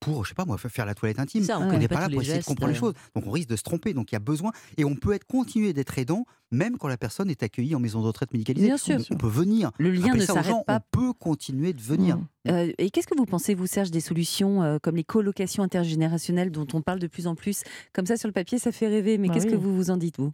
pour, 0.00 0.24
je 0.24 0.30
sais 0.30 0.34
pas 0.34 0.44
moi, 0.44 0.58
faire 0.58 0.86
la 0.86 0.94
toilette 0.94 1.18
intime. 1.18 1.42
Ça, 1.42 1.58
on 1.58 1.78
n'est 1.78 1.88
pas 1.88 1.96
pas 1.96 2.00
là 2.02 2.08
pour 2.10 2.20
essayer 2.20 2.38
de 2.38 2.44
comprendre 2.44 2.72
les 2.72 2.76
euh. 2.76 2.80
choses. 2.80 2.94
Donc 3.14 3.26
on 3.26 3.30
risque 3.30 3.48
de 3.48 3.56
se 3.56 3.62
tromper. 3.62 3.94
Donc 3.94 4.12
il 4.12 4.14
y 4.14 4.16
a 4.16 4.20
besoin. 4.20 4.52
Et 4.76 4.84
on 4.84 4.94
peut 4.94 5.12
être 5.14 5.24
continuer 5.24 5.72
d'être 5.72 5.98
aidant 5.98 6.24
même 6.52 6.78
quand 6.78 6.86
la 6.86 6.96
personne 6.96 7.28
est 7.28 7.42
accueillie 7.42 7.74
en 7.74 7.80
maison 7.80 8.00
de 8.02 8.06
retraite 8.06 8.32
médicalisée. 8.32 8.66
Bien 8.66 8.76
sûr. 8.76 8.98
On, 9.10 9.14
on 9.14 9.16
peut 9.16 9.26
venir. 9.28 9.72
Le 9.78 9.90
lien 9.90 10.02
Rappeler 10.02 10.20
ne 10.20 10.26
s'arrête 10.26 10.46
gens, 10.46 10.62
pas. 10.64 10.76
On 10.76 10.98
peut 10.98 11.12
continuer 11.12 11.72
de 11.72 11.82
venir. 11.82 12.18
Mm. 12.18 12.26
Euh, 12.48 12.72
et 12.78 12.90
qu'est-ce 12.90 13.06
que 13.06 13.16
vous 13.16 13.26
pensez, 13.26 13.54
vous, 13.54 13.66
Serge, 13.66 13.90
des 13.90 14.00
solutions 14.00 14.62
euh, 14.62 14.78
comme 14.80 14.96
les 14.96 15.04
colocations 15.04 15.62
intergénérationnelles 15.62 16.52
dont 16.52 16.66
on 16.72 16.82
parle 16.82 17.00
de 17.00 17.08
plus 17.08 17.26
en 17.26 17.34
plus? 17.34 17.62
Comme 17.92 18.06
ça, 18.06 18.16
sur 18.16 18.28
le 18.28 18.32
papier, 18.32 18.58
ça 18.58 18.70
fait 18.70 18.86
rêver. 18.86 19.18
Mais 19.18 19.28
Bah 19.28 19.34
qu'est-ce 19.34 19.46
que 19.46 19.56
vous 19.56 19.74
vous 19.74 19.90
en 19.90 19.96
dites, 19.96 20.18
vous? 20.18 20.32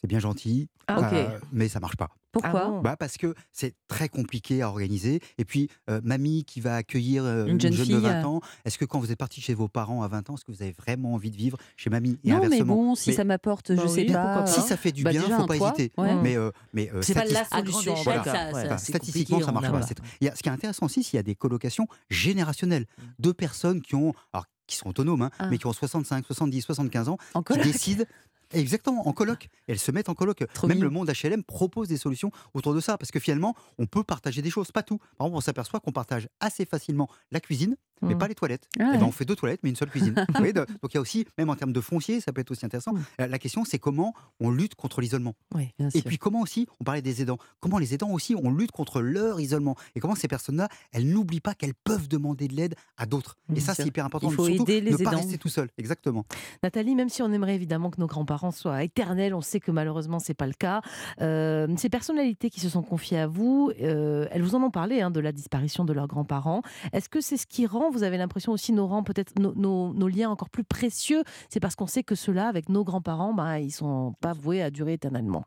C'est 0.00 0.06
bien 0.08 0.18
gentil, 0.18 0.68
Ah, 0.86 1.12
euh, 1.12 1.38
mais 1.52 1.68
ça 1.68 1.78
marche 1.78 1.96
pas. 1.96 2.08
Pourquoi 2.32 2.62
Ah 2.64 2.68
bon? 2.68 2.80
Bah 2.80 2.96
parce 2.96 3.16
que 3.18 3.34
c'est 3.52 3.74
très 3.88 4.08
compliqué 4.08 4.62
à 4.62 4.68
organiser. 4.68 5.20
Et 5.36 5.44
puis, 5.44 5.68
euh, 5.90 6.00
mamie 6.04 6.44
qui 6.44 6.60
va 6.60 6.76
accueillir 6.76 7.24
euh, 7.24 7.44
Une 7.44 7.54
une, 7.54 7.60
jeune 7.60 7.72
jeune, 7.74 7.86
fille, 7.86 7.94
de 7.96 8.00
20 8.00 8.22
euh. 8.22 8.24
ans, 8.24 8.40
est-ce 8.64 8.78
que 8.78 8.84
quand 8.86 8.98
vous 9.00 9.10
êtes 9.12 9.18
parti 9.18 9.40
chez 9.42 9.52
vos 9.52 9.68
parents 9.68 10.02
à 10.02 10.08
20 10.08 10.30
ans, 10.30 10.34
est-ce 10.36 10.44
que 10.44 10.52
vous 10.52 10.62
avez 10.62 10.72
vraiment 10.72 11.12
envie 11.14 11.30
de 11.30 11.36
vivre 11.36 11.58
chez 11.76 11.90
mamie 11.90 12.18
Et 12.24 12.30
Non, 12.30 12.38
mais 12.38 12.46
inversement? 12.46 12.76
bon, 12.76 12.94
si 12.94 13.10
Mais- 13.10 13.16
ça 13.16 13.24
m'apporte, 13.24 13.72
Bah 13.72 13.82
je 13.84 13.88
oui, 13.88 13.94
sais 13.94 14.04
pourquoi 14.06 14.22
pas. 14.22 14.40
pas. 14.42 14.46
Si 14.46 14.60
ça 14.62 14.76
fait 14.78 14.92
du 14.92 15.02
Bah, 15.02 15.10
bien, 15.10 15.22
déjà 15.22 15.36
faut 15.36 15.42
un 15.42 15.46
pas 15.46 15.56
toit, 15.58 15.74
hésiter. 15.76 15.92
ouais. 15.98 16.14
Mais, 16.22 16.36
euh, 16.36 16.50
mais 16.72 16.90
euh, 16.94 17.02
C'est 17.02 17.14
pas 17.14 17.24
la 17.24 17.44
solution. 17.44 17.94
Voilà. 18.04 18.24
ça, 18.24 18.52
ça- 18.52 18.78
statistiquement, 18.78 19.40
ça 19.42 19.52
marche 19.52 19.70
pas. 19.70 19.80
Il 20.20 20.26
y 20.26 20.30
a- 20.30 20.34
ce 20.36 20.42
qui 20.42 20.48
est 20.48 20.52
intéressant 20.52 20.86
aussi, 20.86 21.02
c'est 21.02 21.10
qu'il 21.10 21.16
y 21.18 21.20
a 21.20 21.24
des 21.24 21.34
colocations 21.34 21.86
générationnelles. 22.08 22.86
Deux 23.18 23.34
personnes 23.34 23.82
qui 23.82 23.96
ont, 23.96 24.14
alors, 24.32 24.46
qui 24.66 24.76
sont 24.76 24.88
autonomes, 24.88 25.22
hein, 25.22 25.30
Ah. 25.40 25.48
mais 25.50 25.58
qui 25.58 25.66
ont 25.66 25.72
65, 25.72 26.24
70, 26.24 26.62
75 26.62 27.08
ans, 27.08 27.18
En 27.34 27.42
qui 27.42 27.58
décident. 27.58 28.04
Exactement, 28.52 29.06
en 29.06 29.12
coloc. 29.12 29.48
Elles 29.68 29.78
se 29.78 29.90
mettent 29.90 30.08
en 30.08 30.14
coloc. 30.14 30.44
Trop 30.54 30.66
Même 30.66 30.82
le 30.82 30.90
monde 30.90 31.10
HLM 31.10 31.44
propose 31.44 31.88
des 31.88 31.96
solutions 31.96 32.30
autour 32.54 32.74
de 32.74 32.80
ça, 32.80 32.98
parce 32.98 33.10
que 33.10 33.20
finalement, 33.20 33.54
on 33.78 33.86
peut 33.86 34.02
partager 34.02 34.42
des 34.42 34.50
choses, 34.50 34.72
pas 34.72 34.82
tout. 34.82 34.98
Par 35.16 35.26
exemple, 35.26 35.36
on 35.36 35.40
s'aperçoit 35.40 35.80
qu'on 35.80 35.92
partage 35.92 36.28
assez 36.40 36.64
facilement 36.64 37.08
la 37.30 37.40
cuisine, 37.40 37.76
mais 38.02 38.14
Mm. 38.14 38.18
pas 38.18 38.28
les 38.28 38.34
toilettes. 38.34 38.68
Ah 38.78 38.92
Eh 38.94 38.98
ben, 38.98 39.04
on 39.04 39.12
fait 39.12 39.24
deux 39.24 39.36
toilettes, 39.36 39.60
mais 39.62 39.70
une 39.70 39.76
seule 39.76 39.90
cuisine. 39.90 40.14
Vous 40.28 40.34
voyez, 40.38 40.52
de- 40.52 40.60
donc 40.82 40.92
il 40.92 40.94
y 40.94 40.98
a 40.98 41.00
aussi, 41.00 41.26
même 41.38 41.50
en 41.50 41.56
termes 41.56 41.72
de 41.72 41.80
foncier, 41.80 42.20
ça 42.20 42.32
peut 42.32 42.40
être 42.40 42.50
aussi 42.50 42.64
intéressant. 42.66 42.92
Mm. 42.94 43.02
La 43.26 43.38
question, 43.38 43.64
c'est 43.64 43.78
comment 43.78 44.14
on 44.40 44.50
lutte 44.50 44.74
contre 44.74 45.00
l'isolement. 45.00 45.34
Oui. 45.54 45.70
Et 45.94 46.02
puis 46.02 46.18
comment 46.18 46.40
aussi, 46.40 46.66
on 46.80 46.84
parlait 46.84 47.02
des 47.02 47.22
aidants, 47.22 47.38
comment 47.60 47.78
les 47.78 47.94
aidants 47.94 48.10
aussi, 48.10 48.34
on 48.34 48.50
lutte 48.50 48.72
contre 48.72 49.00
leur 49.00 49.40
isolement. 49.40 49.76
Et 49.94 50.00
comment 50.00 50.14
ces 50.14 50.28
personnes-là, 50.28 50.68
elles 50.92 51.08
n'oublient 51.08 51.40
pas 51.40 51.54
qu'elles 51.54 51.74
peuvent 51.74 52.08
demander 52.08 52.48
de 52.48 52.54
l'aide 52.54 52.74
à 52.96 53.06
d'autres. 53.06 53.36
Et 53.54 53.60
ça, 53.60 53.74
c'est 53.74 53.86
hyper 53.86 54.04
important. 54.04 54.28
Il 54.30 54.34
faut 54.34 54.46
Surtout, 54.46 54.62
aider 54.64 54.80
les 54.80 54.92
ne 54.92 54.96
pas 54.96 55.02
aidants. 55.10 55.16
rester 55.18 55.38
tout 55.38 55.48
seul. 55.48 55.68
Exactement. 55.78 56.24
Nathalie, 56.62 56.94
même 56.94 57.08
si 57.08 57.22
on 57.22 57.32
aimerait 57.32 57.54
évidemment 57.54 57.90
que 57.90 58.00
nos 58.00 58.06
grands-parents 58.06 58.50
soient 58.50 58.82
éternels, 58.82 59.34
on 59.34 59.40
sait 59.40 59.60
que 59.60 59.70
malheureusement 59.70 60.18
c'est 60.18 60.34
pas 60.34 60.46
le 60.46 60.52
cas. 60.52 60.80
Euh, 61.20 61.66
ces 61.76 61.88
personnalités 61.88 62.50
qui 62.50 62.60
se 62.60 62.68
sont 62.68 62.82
confiées 62.82 63.18
à 63.18 63.26
vous, 63.26 63.70
euh, 63.80 64.26
elles 64.30 64.42
vous 64.42 64.54
en 64.54 64.62
ont 64.62 64.70
parlé 64.70 65.00
hein, 65.00 65.10
de 65.10 65.20
la 65.20 65.32
disparition 65.32 65.84
de 65.84 65.92
leurs 65.92 66.06
grands-parents. 66.06 66.62
Est-ce 66.92 67.08
que 67.08 67.20
c'est 67.20 67.36
ce 67.36 67.46
qui 67.46 67.66
rend, 67.66 67.89
vous 67.90 68.02
avez 68.02 68.16
l'impression 68.16 68.52
aussi, 68.52 68.72
nos 68.72 68.86
rend 68.86 69.02
peut-être 69.02 69.38
nos 69.38 70.08
liens 70.08 70.30
encore 70.30 70.50
plus 70.50 70.64
précieux 70.64 71.22
C'est 71.48 71.60
parce 71.60 71.76
qu'on 71.76 71.86
sait 71.86 72.02
que 72.02 72.14
ceux-là, 72.14 72.48
avec 72.48 72.68
nos 72.68 72.84
grands-parents, 72.84 73.34
bah, 73.34 73.60
ils 73.60 73.70
sont 73.70 74.14
pas 74.20 74.32
voués 74.32 74.62
à 74.62 74.70
durer 74.70 74.94
éternellement. 74.94 75.44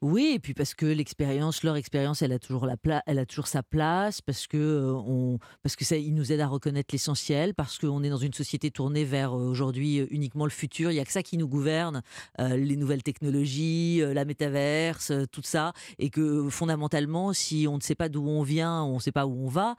Oui, 0.00 0.32
et 0.34 0.38
puis 0.38 0.54
parce 0.54 0.74
que 0.74 0.86
l'expérience, 0.86 1.62
leur 1.62 1.76
expérience, 1.76 2.22
elle 2.22 2.32
a 2.32 2.38
toujours 2.38 2.66
la 2.66 2.76
pla- 2.76 3.02
elle 3.06 3.18
a 3.18 3.26
toujours 3.26 3.46
sa 3.46 3.62
place, 3.62 4.20
parce 4.20 4.46
que 4.46 4.56
euh, 4.56 4.92
on, 4.92 5.38
parce 5.62 5.76
que 5.76 5.84
ça, 5.84 5.96
ils 5.96 6.14
nous 6.14 6.32
aident 6.32 6.40
à 6.40 6.46
reconnaître 6.46 6.88
l'essentiel, 6.92 7.54
parce 7.54 7.78
qu'on 7.78 8.02
est 8.02 8.08
dans 8.08 8.16
une 8.16 8.32
société 8.32 8.70
tournée 8.70 9.04
vers 9.04 9.32
euh, 9.36 9.48
aujourd'hui 9.48 10.00
euh, 10.00 10.06
uniquement 10.10 10.44
le 10.44 10.50
futur. 10.50 10.90
Il 10.90 10.94
y 10.94 11.00
a 11.00 11.04
que 11.04 11.12
ça 11.12 11.22
qui 11.22 11.36
nous 11.36 11.48
gouverne, 11.48 12.02
les 12.38 12.76
nouvelles 12.76 13.02
technologies, 13.02 14.00
la 14.00 14.24
métaverse, 14.24 15.12
tout 15.32 15.42
ça, 15.42 15.72
et 15.98 16.10
que 16.10 16.48
fondamentalement, 16.48 17.32
si 17.32 17.66
on 17.68 17.76
ne 17.76 17.82
sait 17.82 17.94
pas 17.94 18.08
d'où 18.08 18.26
on 18.26 18.42
vient, 18.42 18.82
on 18.82 18.96
ne 18.96 19.00
sait 19.00 19.12
pas 19.12 19.26
où 19.26 19.44
on 19.44 19.48
va. 19.48 19.76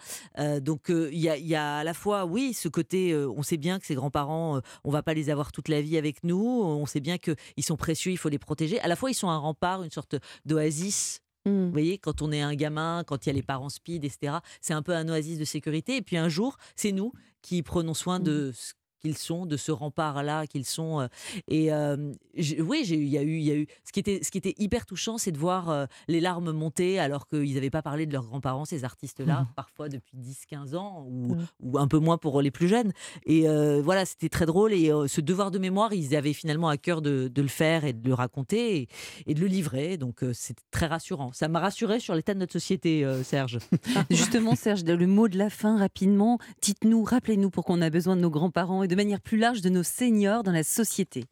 Donc 0.62 0.90
il 0.90 1.18
y, 1.18 1.30
a, 1.30 1.38
y 1.38 1.56
a 1.56 1.78
à 1.78 1.84
la 1.84 1.94
fois, 1.94 2.26
oui, 2.26 2.54
ce 2.54 2.68
côté, 2.68 3.16
on 3.16 3.44
sait 3.44 3.58
bien 3.58 3.80
que 3.80 3.86
ces 3.86 3.96
grands-parents, 3.96 4.62
on 4.84 4.92
va 4.92 5.04
pas 5.04 5.14
les 5.14 5.30
avoir 5.30 5.52
toute 5.52 5.68
la 5.68 5.82
vie 5.82 5.98
avec 5.98 6.24
nous. 6.24 6.62
On 6.64 6.86
sait 6.86 7.00
bien 7.00 7.18
que 7.18 7.36
ils 7.56 7.64
sont 7.64 7.78
précieux, 7.78 8.12
il 8.12 8.18
faut 8.18 8.30
les 8.30 8.40
protéger. 8.40 8.80
À 8.80 8.88
la 8.88 8.96
fois, 8.96 9.10
ils 9.10 9.16
sont 9.16 9.30
un 9.30 9.38
rempart, 9.38 9.84
une 9.88 9.92
sorte 9.92 10.16
d'oasis. 10.46 11.22
Mm. 11.46 11.66
Vous 11.66 11.72
voyez, 11.72 11.98
quand 11.98 12.22
on 12.22 12.32
est 12.32 12.42
un 12.42 12.56
gamin, 12.56 13.04
quand 13.06 13.26
il 13.26 13.30
y 13.30 13.32
a 13.32 13.34
les 13.34 13.44
parents 13.44 13.70
speed, 13.70 14.04
etc., 14.04 14.38
c'est 14.62 14.74
un 14.74 14.82
peu 14.82 14.96
un 14.96 15.08
oasis 15.10 15.40
de 15.40 15.46
sécurité. 15.46 15.98
Et 15.98 16.02
puis 16.02 16.18
un 16.18 16.30
jour, 16.30 16.58
c'est 16.76 16.92
nous 16.92 17.12
qui 17.42 17.64
prenons 17.64 17.94
soin 17.94 18.20
de 18.20 18.52
ce 18.54 18.74
qu'ils 19.00 19.18
sont, 19.18 19.46
de 19.46 19.58
ce 19.58 19.72
rempart-là 19.72 20.48
qu'ils 20.48 20.66
sont. 20.66 21.02
euh, 21.02 21.08
Et 21.48 21.72
euh, 21.74 22.12
oui, 22.60 22.84
il 22.88 23.08
y 23.08 23.18
a 23.18 23.22
eu, 23.24 23.38
il 23.38 23.44
y 23.44 23.52
a 23.52 23.56
eu. 23.56 23.68
Ce 23.84 23.92
qui 23.92 24.00
était, 24.00 24.20
ce 24.24 24.32
qui 24.32 24.38
était 24.38 24.54
hyper 24.58 24.86
touchant, 24.86 25.18
c'est 25.18 25.32
de 25.32 25.38
voir 25.38 25.70
euh, 25.70 25.86
les 26.08 26.20
larmes 26.20 26.52
monter 26.52 27.00
alors 27.00 27.28
qu'ils 27.28 27.54
n'avaient 27.56 27.70
pas 27.70 27.82
parlé 27.82 28.06
de 28.06 28.14
leurs 28.14 28.26
grands-parents, 28.26 28.66
ces 28.66 28.84
artistes-là, 28.84 29.42
Mhm. 29.42 29.48
parfois 29.56 29.90
depuis 29.90 30.18
10-15 30.18 30.76
ans 30.76 31.06
ou, 31.08 31.36
Mhm. 31.36 31.46
ou 31.62 31.78
un 31.78 31.88
peu 31.88 32.00
moins 32.00 32.18
pour 32.18 32.42
les 32.42 32.52
plus 32.52 32.68
jeunes. 32.68 32.92
Et 33.26 33.48
euh, 33.48 33.82
voilà, 33.82 34.06
c'était 34.06 34.30
très 34.30 34.46
drôle. 34.46 34.74
Et 34.74 34.92
ce 35.08 35.22
devoir 35.22 35.52
de 35.52 35.60
mémoire, 35.60 35.94
ils 35.94 36.16
avaient 36.16 36.34
finalement 36.34 36.70
à 36.70 36.78
cœur 36.78 37.02
de, 37.02 37.28
de 37.28 37.42
le 37.42 37.48
faire 37.48 37.86
et 37.86 37.94
de 37.94 38.08
le 38.08 38.14
raconter 38.14 38.78
et, 38.78 38.88
et 39.28 39.34
de 39.34 39.40
le 39.40 39.48
livrer. 39.48 39.98
Donc 39.98 40.24
c'est 40.34 40.58
très 40.72 40.88
rassurant. 40.88 41.32
Ça 41.34 41.48
m'a 41.48 41.60
rassuré 41.60 42.00
sur 42.00 42.16
l'état 42.16 42.34
de 42.34 42.40
notre 42.40 42.54
société, 42.54 43.06
Serge. 43.24 43.60
Justement, 44.10 44.56
Serge, 44.56 44.84
le 44.84 45.08
mot 45.08 45.28
de 45.28 45.38
la 45.38 45.50
fin, 45.50 45.78
rapidement. 45.78 46.38
Dites-nous, 46.62 47.04
rappelez-nous 47.04 47.50
pour 47.50 47.66
qu'on 47.66 47.82
a 47.82 47.90
besoin 47.90 48.16
de 48.16 48.22
nos 48.22 48.30
grands-parents 48.30 48.84
et 48.88 48.90
de 48.90 48.96
manière 48.96 49.20
plus 49.20 49.38
large 49.38 49.62
de 49.62 49.70
nos 49.70 49.84
seniors 49.84 50.44
dans 50.44 50.54
la 50.54 50.64
société. 50.64 51.26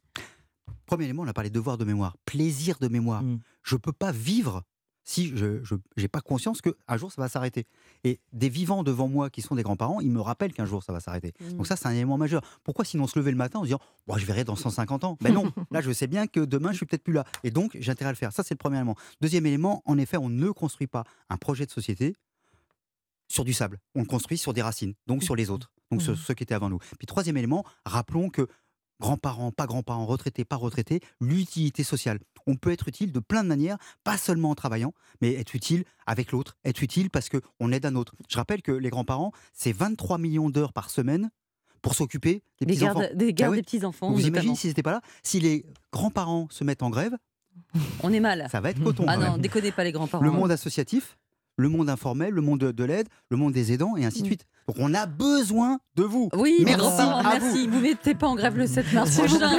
Premier 0.84 1.04
élément, 1.04 1.22
on 1.22 1.26
a 1.26 1.32
parlé 1.32 1.48
de 1.48 1.54
devoir 1.54 1.78
de 1.78 1.84
mémoire, 1.84 2.16
plaisir 2.26 2.78
de 2.78 2.88
mémoire. 2.88 3.22
Mm. 3.22 3.40
Je 3.62 3.76
peux 3.76 3.92
pas 3.92 4.12
vivre 4.12 4.62
si 5.04 5.34
je 5.36 5.62
n'ai 5.96 6.08
pas 6.08 6.20
conscience 6.20 6.60
qu'un 6.60 6.96
jour 6.96 7.10
ça 7.10 7.22
va 7.22 7.28
s'arrêter. 7.28 7.66
Et 8.04 8.20
des 8.32 8.48
vivants 8.48 8.82
devant 8.82 9.08
moi 9.08 9.30
qui 9.30 9.40
sont 9.40 9.54
des 9.54 9.62
grands-parents, 9.62 10.00
ils 10.00 10.10
me 10.10 10.20
rappellent 10.20 10.52
qu'un 10.52 10.66
jour 10.66 10.82
ça 10.82 10.92
va 10.92 11.00
s'arrêter. 11.00 11.32
Mm. 11.40 11.56
Donc 11.56 11.66
ça, 11.66 11.76
c'est 11.76 11.86
un 11.86 11.92
élément 11.92 12.18
majeur. 12.18 12.42
Pourquoi 12.62 12.84
sinon 12.84 13.06
se 13.06 13.18
lever 13.18 13.30
le 13.30 13.38
matin 13.38 13.60
en 13.60 13.62
se 13.62 13.68
disant 13.68 13.80
bon, 14.06 14.18
je 14.18 14.26
verrai 14.26 14.44
dans 14.44 14.56
150 14.56 15.04
ans 15.04 15.16
Ben 15.22 15.32
non, 15.32 15.50
là 15.70 15.80
je 15.80 15.90
sais 15.92 16.08
bien 16.08 16.26
que 16.26 16.40
demain 16.40 16.72
je 16.72 16.76
suis 16.76 16.86
peut-être 16.86 17.04
plus 17.04 17.14
là. 17.14 17.24
Et 17.42 17.50
donc 17.50 17.74
j'ai 17.80 17.90
intérêt 17.90 18.10
à 18.10 18.12
le 18.12 18.16
faire. 18.16 18.32
Ça, 18.32 18.42
c'est 18.42 18.54
le 18.54 18.58
premier 18.58 18.76
élément. 18.76 18.96
Deuxième 19.22 19.46
élément, 19.46 19.82
en 19.86 19.96
effet, 19.96 20.18
on 20.18 20.28
ne 20.28 20.50
construit 20.50 20.88
pas 20.88 21.04
un 21.30 21.38
projet 21.38 21.64
de 21.64 21.70
société 21.70 22.14
sur 23.28 23.44
du 23.44 23.52
sable. 23.52 23.78
On 23.94 24.00
le 24.00 24.06
construit 24.06 24.38
sur 24.38 24.52
des 24.52 24.62
racines, 24.62 24.94
donc 25.06 25.22
sur 25.24 25.34
les 25.34 25.50
autres, 25.50 25.72
donc 25.90 26.02
ceux 26.02 26.34
qui 26.34 26.42
étaient 26.42 26.54
avant 26.54 26.68
nous. 26.70 26.78
Puis 26.98 27.06
troisième 27.06 27.36
élément, 27.36 27.64
rappelons 27.84 28.28
que 28.30 28.46
grands-parents, 29.00 29.52
pas 29.52 29.66
grands-parents, 29.66 30.06
retraités, 30.06 30.44
pas 30.44 30.56
retraités, 30.56 31.00
l'utilité 31.20 31.84
sociale. 31.84 32.18
On 32.46 32.56
peut 32.56 32.70
être 32.70 32.88
utile 32.88 33.12
de 33.12 33.18
plein 33.20 33.42
de 33.42 33.48
manières, 33.48 33.76
pas 34.04 34.16
seulement 34.16 34.50
en 34.50 34.54
travaillant, 34.54 34.92
mais 35.20 35.34
être 35.34 35.54
utile 35.54 35.84
avec 36.06 36.32
l'autre, 36.32 36.56
être 36.64 36.82
utile 36.82 37.10
parce 37.10 37.28
qu'on 37.28 37.72
aide 37.72 37.84
un 37.86 37.94
autre. 37.96 38.14
Je 38.30 38.36
rappelle 38.36 38.62
que 38.62 38.72
les 38.72 38.88
grands-parents, 38.88 39.32
c'est 39.52 39.72
23 39.72 40.18
millions 40.18 40.48
d'heures 40.48 40.72
par 40.72 40.88
semaine 40.90 41.30
pour 41.82 41.94
s'occuper 41.94 42.42
des 42.60 42.66
Des 42.66 42.72
petits-enfants. 42.74 43.00
gardes, 43.00 43.16
des, 43.16 43.32
gardes 43.34 43.48
Ah 43.48 43.50
oui. 43.52 43.56
des 43.58 43.62
petits-enfants. 43.64 44.08
Vous 44.10 44.16
notamment. 44.16 44.28
imaginez 44.34 44.54
s'ils 44.56 44.70
n'étaient 44.70 44.82
pas 44.82 44.92
là 44.92 45.00
Si 45.22 45.40
les 45.40 45.66
grands-parents 45.92 46.46
se 46.50 46.64
mettent 46.64 46.82
en 46.82 46.90
grève, 46.90 47.16
On 48.02 48.12
est 48.12 48.20
mal. 48.20 48.48
ça 48.50 48.60
va 48.60 48.70
être 48.70 48.82
coton. 48.82 49.04
Ah 49.08 49.16
non, 49.16 49.32
même. 49.32 49.40
déconnez 49.40 49.72
pas 49.72 49.84
les 49.84 49.92
grands-parents. 49.92 50.24
Le 50.24 50.30
monde 50.30 50.50
associatif, 50.50 51.18
le 51.56 51.68
monde 51.68 51.88
informel, 51.90 52.32
le 52.32 52.40
monde 52.42 52.60
de, 52.60 52.72
de 52.72 52.84
l'aide, 52.84 53.08
le 53.30 53.36
monde 53.36 53.52
des 53.52 53.72
aidants, 53.72 53.96
et 53.96 54.04
ainsi 54.04 54.20
de 54.20 54.24
Mm. 54.24 54.28
suite. 54.28 54.46
Donc 54.66 54.76
on 54.80 54.94
a 54.94 55.06
besoin 55.06 55.78
de 55.96 56.02
vous. 56.02 56.28
Oui, 56.34 56.56
Merci 56.64 57.02
merci. 57.22 57.68
Vous 57.68 57.80
mettez 57.80 58.14
pas 58.14 58.26
en 58.26 58.34
grève 58.34 58.56
le 58.56 58.66
7 58.66 58.92
mars 58.92 59.16
prochain. 59.16 59.50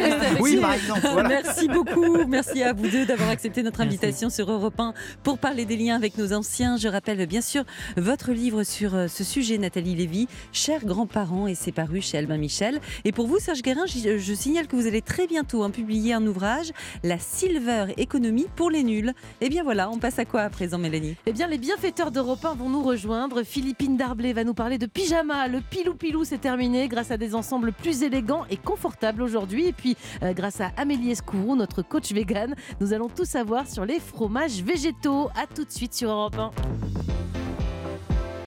Oui, 0.41 0.57
par 0.57 0.73
exemple. 0.73 0.99
Voilà. 1.13 1.29
Merci 1.29 1.69
beaucoup. 1.69 2.25
Merci 2.27 2.61
à 2.61 2.73
vous 2.73 2.87
deux 2.89 3.05
d'avoir 3.05 3.29
accepté 3.29 3.63
notre 3.63 3.79
invitation 3.79 4.29
sur 4.29 4.51
Europe 4.51 4.77
1 4.77 4.93
pour 5.23 5.37
parler 5.37 5.63
des 5.63 5.77
liens 5.77 5.95
avec 5.95 6.17
nos 6.17 6.33
anciens. 6.33 6.75
Je 6.75 6.89
rappelle 6.89 7.25
bien 7.25 7.39
sûr 7.39 7.63
votre 7.95 8.33
livre 8.33 8.63
sur 8.63 8.95
euh, 8.95 9.07
ce 9.07 9.23
sujet, 9.23 9.57
Nathalie 9.57 9.95
Lévy, 9.95 10.27
Chers 10.51 10.83
grands-parents, 10.85 11.47
et 11.47 11.55
c'est 11.55 11.71
paru 11.71 12.01
chez 12.01 12.17
Albin 12.17 12.37
Michel. 12.37 12.81
Et 13.05 13.13
pour 13.13 13.27
vous, 13.27 13.39
Serge 13.39 13.61
Guérin, 13.61 13.85
je, 13.85 14.17
je 14.17 14.33
signale 14.33 14.67
que 14.67 14.75
vous 14.75 14.87
allez 14.87 15.01
très 15.01 15.25
bientôt 15.25 15.63
hein, 15.63 15.69
publier 15.69 16.13
un 16.13 16.27
ouvrage, 16.27 16.71
La 17.03 17.17
Silver 17.17 17.93
Economy 17.97 18.45
pour 18.57 18.69
les 18.69 18.83
nuls. 18.83 19.13
Et 19.39 19.47
bien 19.47 19.63
voilà, 19.63 19.89
on 19.89 19.99
passe 19.99 20.19
à 20.19 20.25
quoi 20.25 20.41
à 20.41 20.49
présent, 20.49 20.77
Mélanie? 20.77 21.15
Eh 21.25 21.31
bien, 21.31 21.47
les 21.47 21.57
bienfaiteurs 21.57 22.11
d'Europe 22.11 22.43
1 22.43 22.55
vont 22.55 22.69
nous 22.69 22.83
rejoindre. 22.83 23.43
Philippine 23.43 23.95
Darblay 23.95 24.33
va 24.33 24.43
nous 24.43 24.53
parler 24.53 24.77
de 24.77 24.85
pyjama. 24.97 25.47
Le 25.47 25.61
pilou-pilou, 25.61 26.23
c'est 26.25 26.39
terminé 26.39 26.87
grâce 26.87 27.11
à 27.11 27.17
des 27.17 27.35
ensembles 27.35 27.71
plus 27.71 28.01
élégants 28.01 28.45
et 28.49 28.57
confortables 28.57 29.21
aujourd'hui. 29.21 29.67
Et 29.67 29.73
puis, 29.73 29.95
euh, 30.23 30.33
grâce 30.33 30.59
à 30.59 30.71
Amélie 30.75 31.11
Escourou, 31.11 31.55
notre 31.55 31.83
coach 31.83 32.11
vegan, 32.11 32.55
nous 32.81 32.93
allons 32.93 33.07
tout 33.07 33.25
savoir 33.25 33.67
sur 33.67 33.85
les 33.85 33.99
fromages 33.99 34.63
végétaux. 34.63 35.29
A 35.35 35.45
tout 35.45 35.65
de 35.65 35.71
suite 35.71 35.93
sur 35.93 36.09
Europe 36.09 36.37
1. 36.37 36.51